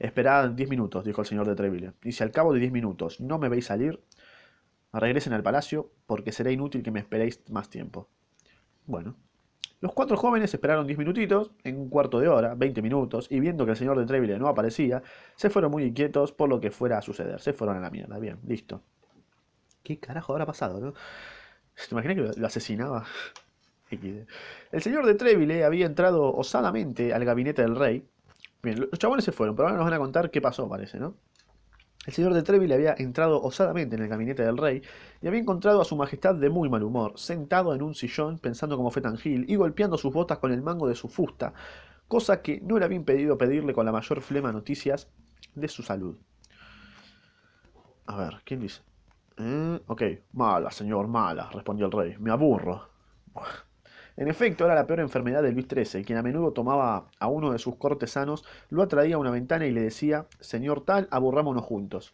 [0.00, 3.20] Esperad diez minutos, dijo el señor de Treville, y si al cabo de diez minutos
[3.20, 4.02] no me veis salir,
[4.92, 8.08] regresen al palacio, porque será inútil que me esperéis más tiempo.
[8.86, 9.14] Bueno,
[9.80, 13.64] los cuatro jóvenes esperaron diez minutitos, en un cuarto de hora, veinte minutos, y viendo
[13.64, 15.02] que el señor de Treville no aparecía,
[15.36, 17.40] se fueron muy inquietos por lo que fuera a suceder.
[17.40, 18.18] Se fueron a la mierda.
[18.18, 18.82] Bien, listo.
[19.82, 20.92] ¿Qué carajo habrá pasado, no?
[20.92, 23.06] ¿Te imaginas que lo asesinaba?
[24.72, 28.06] El señor de Treville había entrado osadamente al gabinete del rey.
[28.62, 31.14] Bien, los chabones se fueron, pero ahora nos van a contar qué pasó, parece, ¿no?
[32.06, 34.82] El señor de Treville había entrado osadamente en el gabinete del rey
[35.20, 38.76] y había encontrado a su majestad de muy mal humor, sentado en un sillón pensando
[38.76, 41.52] como fue tan gil y golpeando sus botas con el mango de su fusta,
[42.08, 45.08] cosa que no le había impedido pedirle con la mayor flema noticias
[45.54, 46.16] de su salud.
[48.06, 48.80] A ver, ¿quién dice?
[49.36, 52.16] Eh, ok, mala, señor, mala, respondió el rey.
[52.18, 52.88] Me aburro.
[54.20, 57.52] En efecto, era la peor enfermedad de Luis XIII, quien a menudo tomaba a uno
[57.52, 62.12] de sus cortesanos, lo atraía a una ventana y le decía, Señor tal, aburrámonos juntos.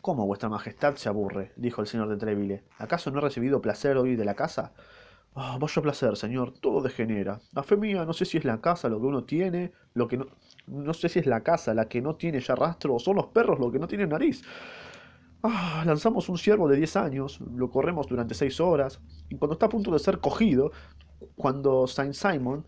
[0.00, 1.52] ¿Cómo vuestra majestad se aburre?
[1.54, 2.64] dijo el señor de Treville.
[2.76, 4.72] ¿Acaso no he recibido placer hoy de la casa?
[5.36, 7.38] Ah, vaya placer, señor, todo degenera.
[7.54, 10.16] A fe mía, no sé si es la casa lo que uno tiene, lo que
[10.16, 10.26] no...
[10.66, 13.26] No sé si es la casa la que no tiene ya rastro, o son los
[13.26, 14.42] perros lo que no tienen nariz.
[15.42, 19.66] Ah, lanzamos un ciervo de 10 años, lo corremos durante 6 horas, y cuando está
[19.66, 20.72] a punto de ser cogido,
[21.36, 22.66] cuando Saint Simon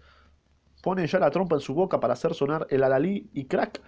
[0.83, 3.83] pone ya la trompa en su boca para hacer sonar el alalí y crack,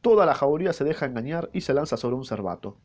[0.00, 2.78] toda la jauría se deja engañar y se lanza sobre un cervato.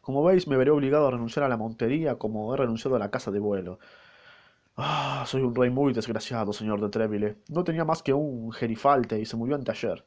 [0.00, 3.10] Como veis, me veré obligado a renunciar a la montería como he renunciado a la
[3.10, 3.78] casa de vuelo.
[4.76, 7.36] Ah, soy un rey muy desgraciado, señor de Treville.
[7.48, 10.06] No tenía más que un gerifalte y se murió anteayer.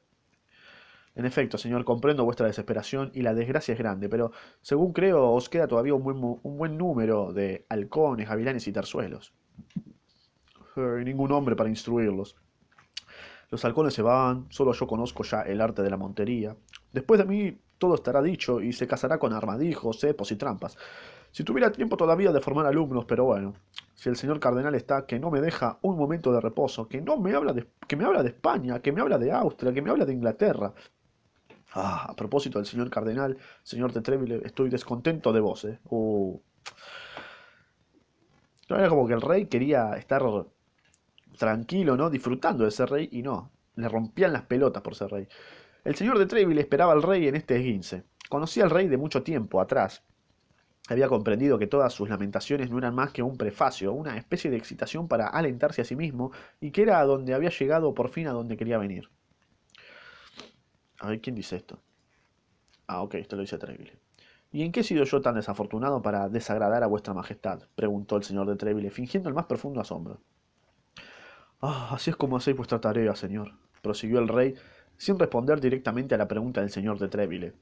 [1.15, 5.47] En efecto, señor, comprendo vuestra desesperación y la desgracia es grande, pero según creo os
[5.47, 9.34] queda todavía un buen, un buen número de halcones, gavilanes y terzuelos.
[10.76, 12.36] Eh, ningún hombre para instruirlos.
[13.52, 16.56] Los halcones se van, solo yo conozco ya el arte de la montería.
[16.91, 20.78] Después de mí todo estará dicho y se casará con armadijos, cepos y trampas.
[21.30, 23.54] Si tuviera tiempo todavía de formar alumnos, pero bueno,
[23.93, 27.17] si el señor cardenal está que no me deja un momento de reposo, que no
[27.17, 29.89] me habla de, que me habla de España, que me habla de Austria, que me
[29.89, 30.73] habla de Inglaterra,
[31.75, 35.79] Ah, a propósito del señor cardenal, señor de Treville, estoy descontento de vos, eh.
[35.89, 36.39] Uh.
[38.69, 40.23] Era como que el rey quería estar
[41.38, 42.09] tranquilo, ¿no?
[42.09, 43.51] Disfrutando de ser rey y no.
[43.75, 45.27] Le rompían las pelotas por ser rey.
[45.83, 48.03] El señor de Treville esperaba al rey en este esguince.
[48.29, 50.03] Conocía al rey de mucho tiempo atrás.
[50.89, 54.57] Había comprendido que todas sus lamentaciones no eran más que un prefacio, una especie de
[54.57, 58.27] excitación para alentarse a sí mismo, y que era a donde había llegado por fin
[58.27, 59.09] a donde quería venir.
[61.04, 61.82] A ver, ¿quién dice esto?
[62.88, 64.00] Ah, ok, esto lo dice Treville.
[64.54, 67.63] ¿Y en qué he sido yo tan desafortunado para desagradar a vuestra majestad?
[67.76, 70.22] preguntó el señor de Treville, fingiendo el más profundo asombro.
[71.62, 74.56] Ah, así es como hacéis vuestra tarea, señor, prosiguió el rey,
[74.96, 77.54] sin responder directamente a la pregunta del señor de Treville.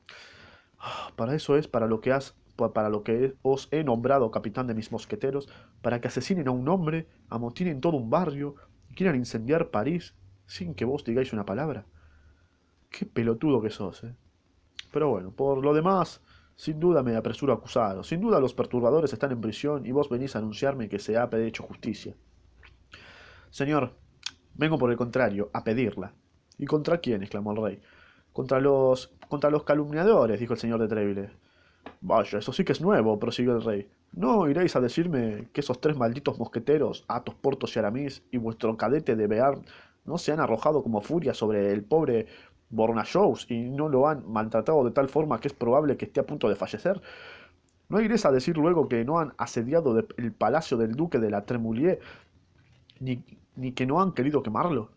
[0.78, 2.36] Ah, para eso es para lo que has
[2.76, 5.50] para lo que os he nombrado capitán de mis mosqueteros,
[5.82, 8.54] para que asesinen a un hombre, amotinen todo un barrio
[8.88, 10.14] y quieran incendiar París
[10.46, 11.88] sin que vos digáis una palabra.
[12.92, 14.14] Qué pelotudo que sos, ¿eh?
[14.92, 16.22] Pero bueno, por lo demás,
[16.56, 18.08] sin duda me apresuro a acusaros.
[18.08, 21.30] Sin duda los perturbadores están en prisión y vos venís a anunciarme que se ha
[21.34, 22.14] hecho justicia.
[23.50, 23.94] Señor,
[24.54, 26.14] vengo por el contrario, a pedirla.
[26.58, 27.24] ¿Y contra quién?
[27.24, 27.82] exclamó el rey.
[28.34, 29.14] Contra los.
[29.28, 31.32] contra los calumniadores, dijo el señor de Treville.
[32.02, 33.90] Vaya, eso sí que es nuevo, prosiguió el rey.
[34.12, 38.76] ¿No iréis a decirme que esos tres malditos mosqueteros, Athos, Portos y Aramis, y vuestro
[38.78, 39.66] cadete de Bearn,
[40.06, 42.28] no se han arrojado como furia sobre el pobre
[42.72, 46.26] Bornachous y no lo han maltratado de tal forma que es probable que esté a
[46.26, 47.02] punto de fallecer?
[47.90, 51.46] ¿No iréis a decir luego que no han asediado el palacio del duque de la
[51.46, 52.00] Tremoulier,
[53.00, 53.24] ni,
[53.56, 54.92] ni que no han querido quemarlo?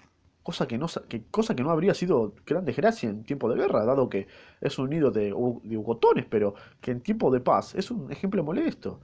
[0.45, 3.85] Cosa que, no, que, cosa que no habría sido gran desgracia en tiempo de guerra,
[3.85, 4.29] dado que
[4.61, 5.25] es un nido de,
[5.65, 9.01] de ugotones, pero que en tiempo de paz es un ejemplo molesto.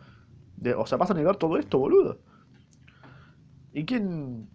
[0.57, 2.19] De, o sea, ¿vas a negar todo esto, boludo?
[3.73, 4.49] ¿Y quién,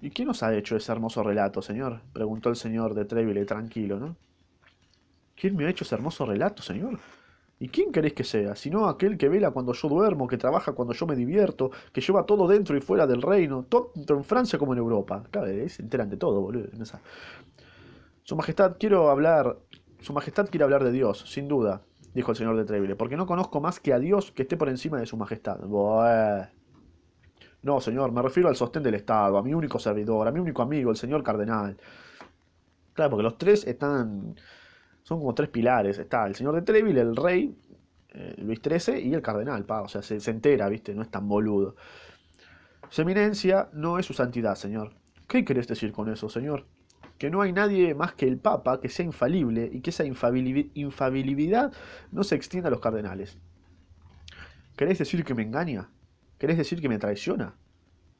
[0.00, 2.00] ¿Y quién os ha hecho ese hermoso relato, señor?
[2.12, 4.16] preguntó el señor de Treville tranquilo, ¿no?
[5.34, 6.98] ¿Quién me ha hecho ese hermoso relato, señor?
[7.60, 8.54] ¿Y quién queréis que sea?
[8.54, 12.24] Sino aquel que vela cuando yo duermo, que trabaja cuando yo me divierto, que lleva
[12.24, 15.24] todo dentro y fuera del reino, tanto en Francia como en Europa.
[15.30, 16.68] Claro, se enteran de todo, boludo.
[18.22, 19.58] Su Majestad, quiero hablar.
[20.00, 21.82] Su Majestad quiere hablar de Dios, sin duda,
[22.14, 24.68] dijo el señor de Treville, porque no conozco más que a Dios que esté por
[24.68, 25.58] encima de su Majestad.
[27.62, 30.62] No, señor, me refiero al sostén del Estado, a mi único servidor, a mi único
[30.62, 31.76] amigo, el señor cardenal.
[32.94, 34.36] Claro, porque los tres están.
[35.02, 35.98] Son como tres pilares.
[35.98, 37.56] Está el señor de Treville, el rey,
[38.10, 39.82] eh, Luis XIII y el cardenal, pa.
[39.82, 40.94] O sea, se, se entera, ¿viste?
[40.94, 41.76] No es tan boludo.
[42.90, 44.94] Su eminencia no es su santidad, señor.
[45.28, 46.66] ¿Qué querés decir con eso, señor?
[47.18, 51.72] Que no hay nadie más que el Papa que sea infalible y que esa infalibilidad
[52.12, 53.38] no se extienda a los cardenales.
[54.76, 55.90] ¿Queréis decir que me engaña?
[56.38, 57.54] ¿Querés decir que me traiciona?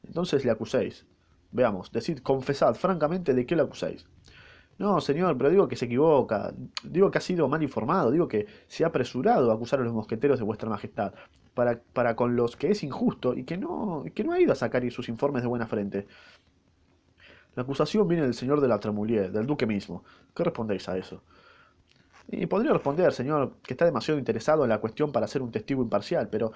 [0.05, 1.05] Entonces le acuséis.
[1.51, 4.05] Veamos, decid, confesad francamente de qué le acusáis.
[4.77, 6.53] No, señor, pero digo que se equivoca.
[6.83, 8.11] Digo que ha sido mal informado.
[8.11, 11.13] Digo que se ha apresurado a acusar a los mosqueteros de vuestra majestad.
[11.53, 14.55] Para, para con los que es injusto y que no, que no ha ido a
[14.55, 16.07] sacar sus informes de buena frente.
[17.55, 20.03] La acusación viene del señor de la Tremoulier, del duque mismo.
[20.33, 21.21] ¿Qué respondéis a eso?
[22.31, 25.81] Y podría responder, señor, que está demasiado interesado en la cuestión para ser un testigo
[25.81, 26.53] imparcial, pero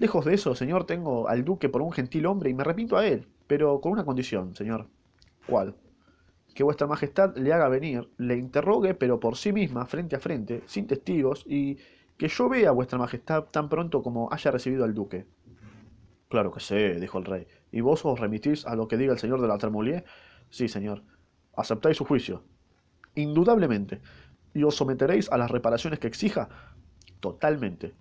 [0.00, 3.06] Lejos de eso, señor, tengo al duque por un gentil hombre y me repito a
[3.06, 4.86] él, pero con una condición, señor.
[5.46, 5.74] ¿Cuál?
[6.54, 10.62] Que vuestra majestad le haga venir, le interrogue, pero por sí misma, frente a frente,
[10.64, 11.76] sin testigos, y
[12.16, 15.26] que yo vea a vuestra majestad tan pronto como haya recibido al duque.
[16.30, 17.46] Claro que sé, dijo el rey.
[17.70, 20.06] ¿Y vos os remitís a lo que diga el señor de la Tremoulier?
[20.48, 21.02] Sí, señor.
[21.54, 22.42] ¿Aceptáis su juicio?
[23.16, 24.00] Indudablemente.
[24.54, 26.48] ¿Y os someteréis a las reparaciones que exija?
[27.20, 27.92] Totalmente.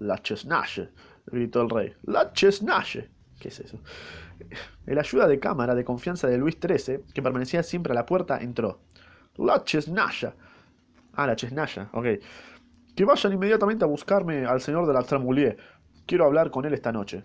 [0.00, 0.90] La chesnache
[1.26, 1.94] gritó el rey.
[2.04, 3.08] ¡La chesnache!
[3.38, 3.78] ¿Qué es eso?
[4.86, 8.38] El ayuda de cámara de confianza de Luis XIII, que permanecía siempre a la puerta,
[8.38, 8.80] entró.
[9.36, 10.34] ¡La chesnaya!
[11.14, 12.06] Ah, la chesnaya, ok.
[12.94, 15.56] Que vayan inmediatamente a buscarme al señor de la Tremoulier.
[16.06, 17.24] Quiero hablar con él esta noche.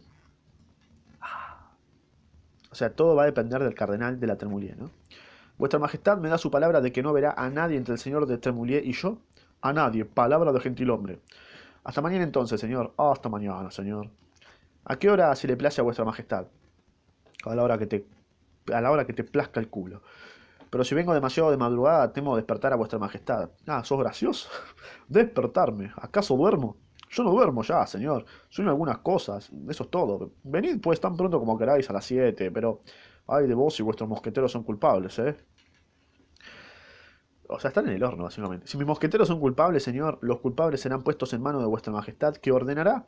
[2.71, 4.91] O sea, todo va a depender del cardenal de la Tremoulier, ¿no?
[5.57, 8.27] Vuestra Majestad me da su palabra de que no verá a nadie entre el señor
[8.27, 9.17] de Tremoulier y yo.
[9.61, 11.19] A nadie, palabra de gentilhombre.
[11.83, 12.93] Hasta mañana entonces, señor.
[12.97, 14.09] hasta mañana, señor.
[14.85, 16.47] ¿A qué hora se le place a vuestra majestad?
[17.45, 18.05] A la hora que te,
[18.73, 20.01] a la hora que te plazca el culo.
[20.69, 23.49] Pero si vengo demasiado de madrugada, temo despertar a vuestra majestad.
[23.65, 24.49] Ah, sos gracioso.
[25.07, 25.91] Despertarme.
[25.95, 26.77] ¿Acaso duermo?
[27.09, 28.25] Yo no duermo ya, señor.
[28.49, 29.49] Sueño algunas cosas.
[29.69, 30.31] Eso es todo.
[30.43, 32.81] Venid pues tan pronto como queráis a las siete, pero...
[33.29, 35.35] Ay de vos si vuestros mosqueteros son culpables, ¿eh?
[37.47, 38.67] O sea, están en el horno, básicamente.
[38.67, 42.35] Si mis mosqueteros son culpables, señor, los culpables serán puestos en manos de vuestra majestad,
[42.35, 43.07] que ordenará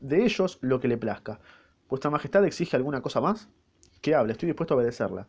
[0.00, 1.40] de ellos lo que le plazca.
[1.88, 3.48] ¿Vuestra majestad exige alguna cosa más?
[4.00, 5.28] Que hable, estoy dispuesto a obedecerla.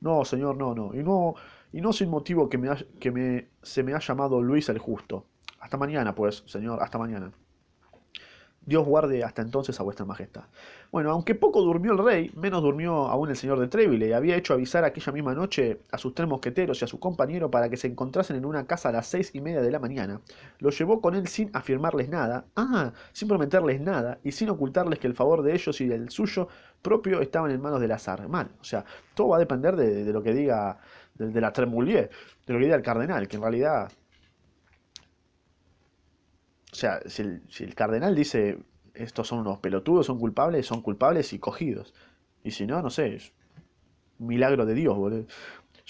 [0.00, 0.94] No, señor, no, no.
[0.94, 1.34] Y no,
[1.72, 5.26] y no sin motivo que, me, que me, se me ha llamado Luis el Justo.
[5.60, 7.32] Hasta mañana, pues, señor, hasta mañana.
[8.66, 10.42] Dios guarde hasta entonces a vuestra majestad.
[10.90, 14.36] Bueno, aunque poco durmió el rey, menos durmió aún el señor de Treville, y había
[14.36, 17.76] hecho avisar aquella misma noche a sus tres mosqueteros y a su compañero para que
[17.76, 20.20] se encontrasen en una casa a las seis y media de la mañana.
[20.58, 25.06] Lo llevó con él sin afirmarles nada, ah, sin prometerles nada, y sin ocultarles que
[25.06, 26.48] el favor de ellos y del suyo
[26.82, 28.28] propio estaban en manos del azar.
[28.28, 30.78] Mal, o sea, todo va a depender de, lo que diga,
[31.14, 32.10] de, la Tremoulier,
[32.46, 33.92] de lo que diga el cardenal, que en realidad
[36.76, 38.58] o sea, si el, cardenal dice
[38.92, 41.94] estos son unos pelotudos, son culpables, son culpables y cogidos.
[42.44, 43.32] Y si no, no sé, es
[44.18, 45.24] un milagro de Dios, boludo.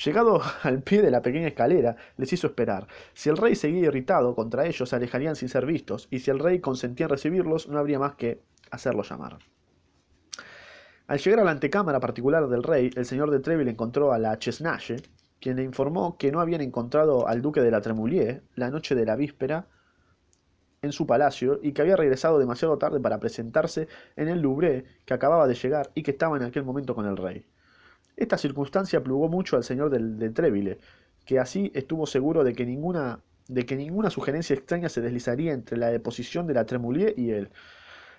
[0.05, 2.87] Llegado al pie de la pequeña escalera, les hizo esperar.
[3.15, 6.39] Si el rey seguía irritado contra ellos, se alejarían sin ser vistos, y si el
[6.39, 9.39] rey consentía en recibirlos, no habría más que hacerlos llamar.
[11.09, 14.39] Al llegar a la antecámara particular del rey, el señor de Treville encontró a la
[14.39, 15.03] Chesnaye,
[15.41, 19.05] quien le informó que no habían encontrado al duque de la Tremoulier la noche de
[19.05, 19.67] la víspera
[20.87, 25.15] en su palacio y que había regresado demasiado tarde para presentarse en el Louvre que
[25.15, 27.45] acababa de llegar y que estaba en aquel momento con el rey.
[28.17, 30.79] Esta circunstancia plugó mucho al señor de, Treville,
[31.27, 35.77] que así estuvo seguro de que ninguna de que ninguna sugerencia extraña se deslizaría entre
[35.77, 37.51] la deposición de la Tremoulier y él.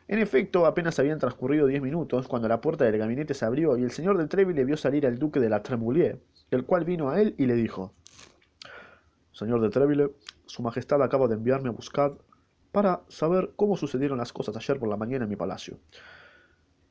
[0.08, 3.84] En efecto, apenas habían transcurrido diez minutos cuando la puerta del gabinete se abrió y
[3.84, 6.18] el señor de Treville vio salir al duque de la Tremoulier,
[6.50, 7.92] el cual vino a él y le dijo:
[9.34, 10.12] Señor de Treville,
[10.46, 12.14] su majestad acaba de enviarme a buscar
[12.72, 15.80] para saber cómo sucedieron las cosas ayer por la mañana en mi palacio.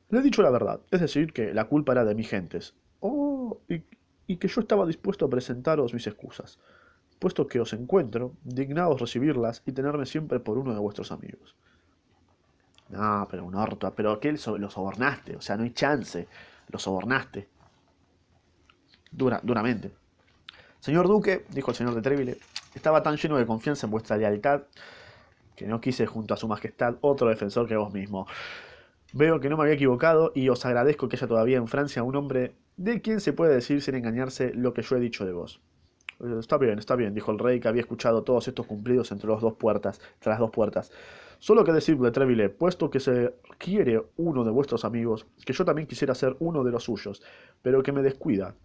[0.09, 2.73] Le he dicho la verdad, es decir, que la culpa era de mis gentes.
[2.99, 6.59] Oh, y, que yo estaba dispuesto a presentaros mis excusas,
[7.19, 11.55] puesto que os encuentro, dignaos recibirlas y tenerme siempre por uno de vuestros amigos.
[12.89, 16.27] No, pero un orto, pero que lo sobornaste, o sea, no hay chance,
[16.69, 17.47] lo sobornaste.
[19.11, 19.91] Dura, duramente.
[20.79, 22.37] Señor Duque, dijo el señor de Treville,
[22.75, 24.63] estaba tan lleno de confianza en vuestra lealtad
[25.57, 28.27] que no quise junto a su majestad otro defensor que vos mismo.
[29.11, 32.15] Veo que no me había equivocado y os agradezco que haya todavía en Francia un
[32.15, 35.59] hombre de quien se puede decir sin engañarse lo que yo he dicho de vos.
[36.19, 39.29] Eh, está bien, está bien, dijo el rey que había escuchado todos estos cumplidos entre,
[39.29, 40.91] las dos puertas, entre las dos puertas.
[41.39, 45.87] Solo que decirle, Treville, puesto que se quiere uno de vuestros amigos, que yo también
[45.87, 47.23] quisiera ser uno de los suyos,
[47.63, 48.55] pero que me descuida,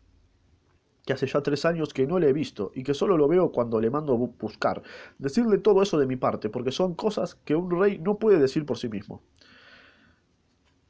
[1.05, 3.51] que hace ya tres años que no le he visto y que solo lo veo
[3.53, 4.83] cuando le mando buscar.
[5.19, 8.65] Decirle todo eso de mi parte, porque son cosas que un rey no puede decir
[8.65, 9.23] por sí mismo.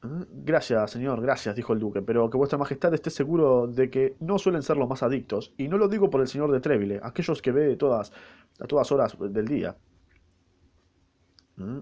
[0.04, 0.26] ¿Eh?
[0.30, 4.38] Gracias, señor, gracias, dijo el duque, pero que vuestra majestad esté seguro de que no
[4.38, 7.40] suelen ser los más adictos, y no lo digo por el señor de Treville, aquellos
[7.40, 8.12] que ve todas,
[8.60, 9.76] a todas horas del día.
[11.58, 11.80] ¿Eh?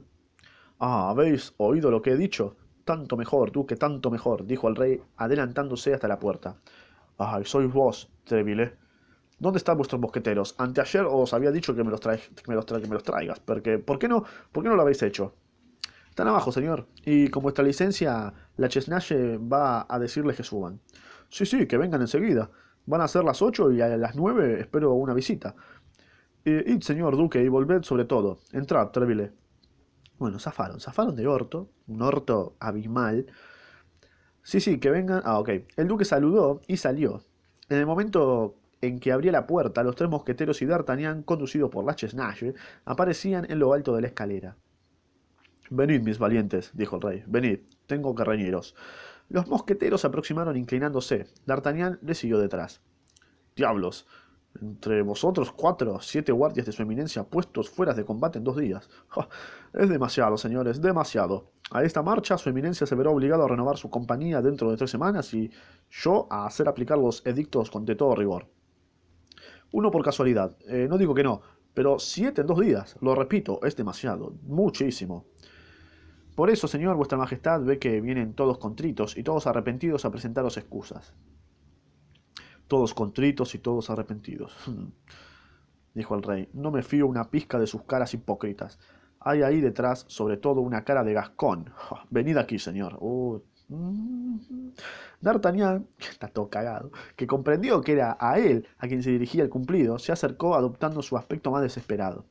[0.78, 2.57] Ah, ¿habéis oído lo que he dicho?
[2.85, 6.57] Tanto mejor, duque, tanto mejor, dijo el rey, adelantándose hasta la puerta.
[7.23, 8.73] Ay, sois vos, Treville.
[9.39, 10.55] ¿Dónde están vuestros mosqueteros?
[10.57, 13.39] Anteayer os había dicho que me los, que me los traigas.
[13.41, 15.35] Porque, ¿por, qué no, ¿Por qué no lo habéis hecho?
[16.09, 16.87] Están abajo, señor.
[17.05, 20.81] Y con vuestra licencia, la Chesnaye va a decirles que suban.
[21.29, 22.51] Sí, sí, que vengan enseguida.
[22.87, 25.55] Van a ser las ocho y a las nueve espero una visita.
[26.47, 28.41] id, señor duque, y volved sobre todo.
[28.53, 29.33] Entrad, Treville.
[30.18, 30.81] Bueno, zafaron.
[30.81, 31.68] Zafaron de orto.
[31.87, 33.27] Un orto abismal.
[34.43, 35.22] Sí, sí, que vengan.
[35.24, 35.51] Ah, ok.
[35.76, 37.22] El duque saludó y salió.
[37.68, 41.84] En el momento en que abría la puerta, los tres mosqueteros y D'Artagnan, conducidos por
[41.84, 44.57] la Chesnaye, aparecían en lo alto de la escalera.
[45.70, 48.74] Venid, mis valientes, dijo el rey, venid, tengo que reñiros.
[49.28, 51.26] Los mosqueteros se aproximaron inclinándose.
[51.47, 52.80] D'Artagnan le siguió detrás.
[53.55, 54.07] Diablos,
[54.61, 58.89] entre vosotros cuatro, siete guardias de su eminencia puestos fuera de combate en dos días.
[59.73, 61.53] es demasiado, señores, demasiado.
[61.71, 64.91] A esta marcha, su eminencia se verá obligado a renovar su compañía dentro de tres
[64.91, 65.51] semanas y
[65.91, 68.49] yo a hacer aplicar los edictos con de todo rigor.
[69.73, 71.43] Uno por casualidad, eh, no digo que no,
[71.73, 75.27] pero siete en dos días, lo repito, es demasiado, muchísimo.
[76.35, 80.57] Por eso, señor, vuestra majestad ve que vienen todos contritos y todos arrepentidos a presentaros
[80.57, 81.15] excusas
[82.71, 84.57] todos contritos y todos arrepentidos.
[85.95, 88.79] dijo el rey, no me fío una pizca de sus caras hipócritas.
[89.18, 91.73] Hay ahí detrás, sobre todo, una cara de Gascón.
[92.11, 92.99] venid aquí, señor.
[95.21, 99.43] D'Artagnan, que está todo cagado, que comprendió que era a él a quien se dirigía
[99.43, 102.25] el cumplido, se acercó adoptando su aspecto más desesperado.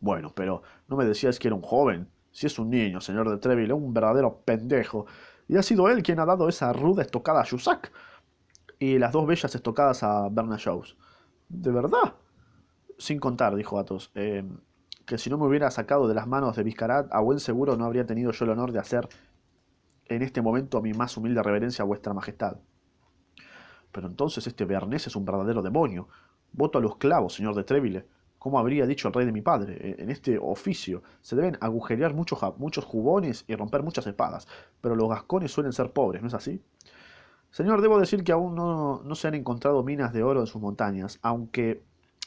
[0.00, 2.08] Bueno, pero no me decías que era un joven.
[2.30, 5.06] Si es un niño, señor de Treville, un verdadero pendejo.
[5.48, 7.90] Y ha sido él quien ha dado esa ruda estocada a Jussac
[8.78, 10.96] y las dos bellas estocadas a Bernard Shaws.
[11.48, 12.14] ¿De verdad?
[12.98, 14.44] Sin contar, dijo Athos, eh,
[15.06, 17.84] que si no me hubiera sacado de las manos de Vizcarat, a buen seguro no
[17.84, 19.08] habría tenido yo el honor de hacer
[20.06, 22.58] en este momento mi más humilde reverencia a vuestra majestad.
[23.92, 26.08] Pero entonces este Bernés es un verdadero demonio.
[26.52, 28.06] Voto a los clavos, señor de Treville.
[28.38, 32.14] Como habría dicho el rey de mi padre, eh, en este oficio se deben agujerear
[32.14, 34.46] muchos, muchos jubones y romper muchas espadas,
[34.80, 36.62] pero los gascones suelen ser pobres, ¿no es así?
[37.50, 41.18] Señor, debo decir que aún no, se han encontrado minas de oro en sus montañas,
[41.22, 41.82] aunque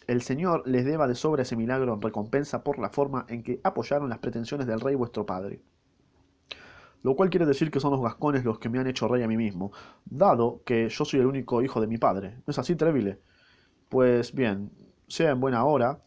[0.07, 3.61] el Señor les deba de sobra ese milagro en recompensa por la forma en que
[3.63, 5.61] apoyaron las pretensiones del rey vuestro padre.
[7.03, 9.27] Lo cual quiere decir que son los gascones los que me han hecho rey a
[9.27, 9.71] mí mismo,
[10.05, 12.35] dado que yo soy el único hijo de mi padre.
[12.45, 13.19] ¿No es así, Treville?
[13.89, 14.71] Pues bien,
[15.07, 15.99] sea en buena hora,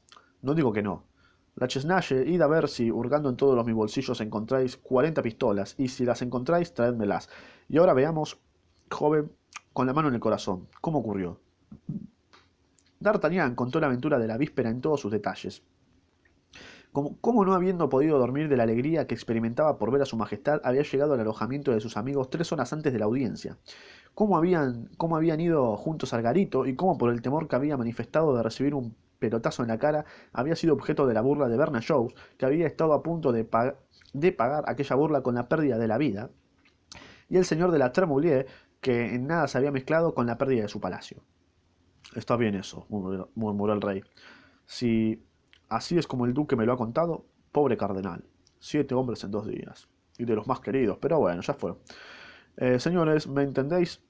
[0.42, 1.04] no digo que no.
[1.56, 5.74] La Chesnaye, id a ver si, hurgando en todos los mis bolsillos, encontráis cuarenta pistolas,
[5.78, 7.28] y si las encontráis, traédmelas.
[7.68, 8.40] Y ahora veamos
[8.94, 9.30] joven,
[9.74, 10.68] con la mano en el corazón.
[10.80, 11.40] ¿Cómo ocurrió?
[13.00, 15.62] D'Artagnan contó la aventura de la víspera en todos sus detalles.
[17.20, 20.60] Como, no habiendo podido dormir de la alegría que experimentaba por ver a su majestad,
[20.62, 23.58] había llegado al alojamiento de sus amigos tres horas antes de la audiencia.
[24.14, 27.76] Cómo habían, cómo habían ido juntos al garito y cómo por el temor que había
[27.76, 31.56] manifestado de recibir un pelotazo en la cara, había sido objeto de la burla de
[31.56, 31.80] Berna
[32.38, 33.48] que había estado a punto de,
[34.12, 36.30] de pagar aquella burla con la pérdida de la vida,
[37.28, 38.46] y el señor de la Tremoulier,
[38.84, 41.22] que en nada se había mezclado con la pérdida de su palacio.
[42.14, 42.86] Está bien eso,
[43.34, 44.04] murmuró el rey.
[44.66, 45.24] Si
[45.70, 48.22] así es como el duque me lo ha contado, pobre cardenal.
[48.58, 49.88] Siete hombres en dos días.
[50.18, 51.76] Y de los más queridos, pero bueno, ya fue.
[52.58, 54.02] Eh, señores, ¿me entendéis?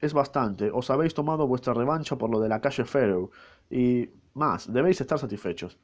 [0.00, 0.70] Es bastante.
[0.70, 3.32] Os habéis tomado vuestra revancha por lo de la calle Ferro.
[3.68, 5.76] Y más, debéis estar satisfechos.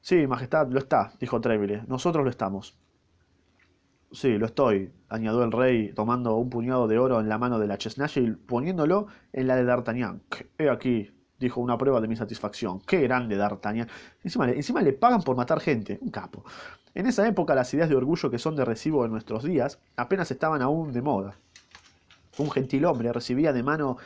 [0.00, 1.82] Sí, Majestad, lo está, dijo Treville.
[1.88, 2.78] Nosotros lo estamos.
[4.12, 7.68] Sí, lo estoy, añadió el rey, tomando un puñado de oro en la mano de
[7.68, 10.20] la Chesnaye y poniéndolo en la de D'Artagnan.
[10.58, 12.80] He aquí, dijo una prueba de mi satisfacción.
[12.80, 13.88] Qué grande D'Artagnan.
[14.24, 16.44] Encima, encima le pagan por matar gente, un capo.
[16.92, 20.28] En esa época las ideas de orgullo que son de recibo en nuestros días apenas
[20.32, 21.36] estaban aún de moda.
[22.38, 23.96] Un gentilhombre recibía de mano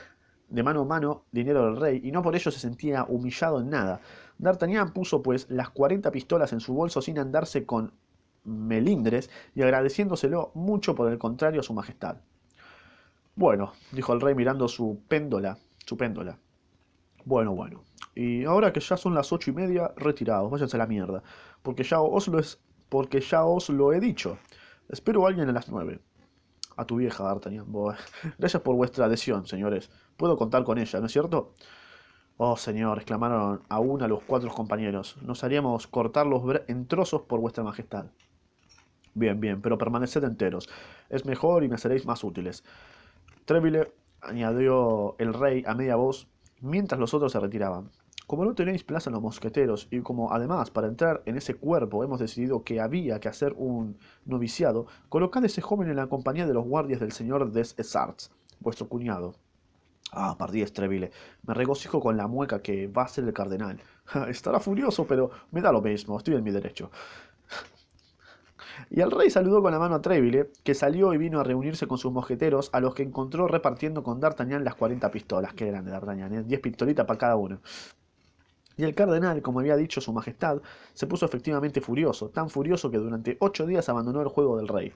[0.50, 3.70] de mano a mano dinero del rey y no por ello se sentía humillado en
[3.70, 4.02] nada.
[4.36, 7.92] D'Artagnan puso pues las cuarenta pistolas en su bolso sin andarse con
[8.44, 12.16] melindres y agradeciéndoselo mucho por el contrario a su majestad.
[13.36, 16.38] Bueno, dijo el rey mirando su péndola, su péndola.
[17.24, 17.82] Bueno, bueno.
[18.14, 21.22] Y ahora que ya son las ocho y media, retirados, váyanse a la mierda,
[21.62, 24.38] porque ya os lo es, porque ya os lo he dicho.
[24.88, 26.00] Espero a alguien a las nueve.
[26.76, 27.66] A tu vieja, D'Artagnan.
[28.38, 29.90] Gracias por vuestra adhesión, señores.
[30.16, 31.54] Puedo contar con ella, ¿no es cierto?
[32.36, 35.16] Oh, señor, exclamaron aún a los cuatro compañeros.
[35.22, 38.06] Nos haríamos cortarlos en trozos por vuestra majestad.
[39.14, 40.68] Bien, bien, pero permaneced enteros.
[41.08, 42.64] Es mejor y me seréis más útiles.
[43.44, 46.28] Treville, añadió el rey a media voz,
[46.60, 47.90] mientras los otros se retiraban.
[48.26, 52.02] Como no tenéis plaza en los mosqueteros y como además para entrar en ese cuerpo
[52.02, 56.54] hemos decidido que había que hacer un noviciado, colocad ese joven en la compañía de
[56.54, 59.34] los guardias del señor des Essarts, vuestro cuñado.
[60.12, 61.10] Ah, pardí, Treville.
[61.46, 63.80] Me regocijo con la mueca que va a ser el cardenal.
[64.28, 66.90] Estará furioso, pero me da lo mismo, estoy en mi derecho.
[68.90, 71.86] Y el rey saludó con la mano a Treville, que salió y vino a reunirse
[71.86, 75.84] con sus mosqueteros, a los que encontró repartiendo con D'Artagnan las 40 pistolas, que eran
[75.84, 76.42] de D'Artagnan, ¿eh?
[76.44, 77.60] 10 pistolitas para cada uno.
[78.76, 80.60] Y el cardenal, como había dicho su majestad,
[80.94, 84.92] se puso efectivamente furioso, tan furioso que durante ocho días abandonó el juego del rey.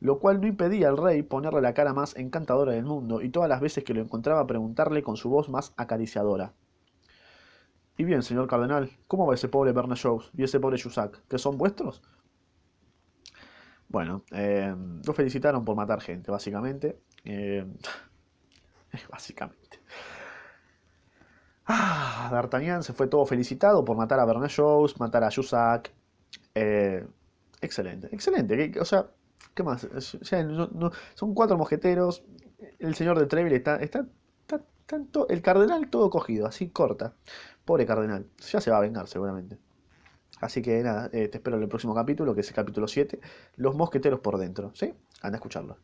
[0.00, 3.48] Lo cual no impedía al rey ponerle la cara más encantadora del mundo y todas
[3.48, 6.52] las veces que lo encontraba preguntarle con su voz más acariciadora.
[7.96, 11.26] Y bien, señor cardenal, ¿cómo va ese pobre Shows y ese pobre Jussac?
[11.28, 12.02] ¿Que son vuestros?
[13.96, 14.76] Bueno, eh,
[15.06, 16.98] lo felicitaron por matar gente, básicamente.
[17.24, 17.64] Eh,
[19.10, 19.80] básicamente.
[21.64, 24.50] Ah, D'Artagnan se fue todo felicitado por matar a Bernard
[24.98, 25.90] matar a Jussac.
[26.54, 27.06] Eh,
[27.62, 28.78] excelente, excelente.
[28.78, 29.06] O sea,
[29.54, 29.88] ¿qué más?
[31.14, 32.22] son cuatro mosqueteros.
[32.78, 34.06] El señor de Treville está, está,
[34.42, 34.60] está,
[35.30, 37.14] el cardenal todo cogido, así corta.
[37.64, 38.26] Pobre cardenal.
[38.52, 39.56] Ya se va a vengar seguramente.
[40.40, 43.20] Así que nada, eh, te espero en el próximo capítulo, que es el capítulo 7,
[43.56, 44.70] Los mosqueteros por dentro.
[44.74, 44.94] ¿Sí?
[45.22, 45.78] Anda a escucharlo.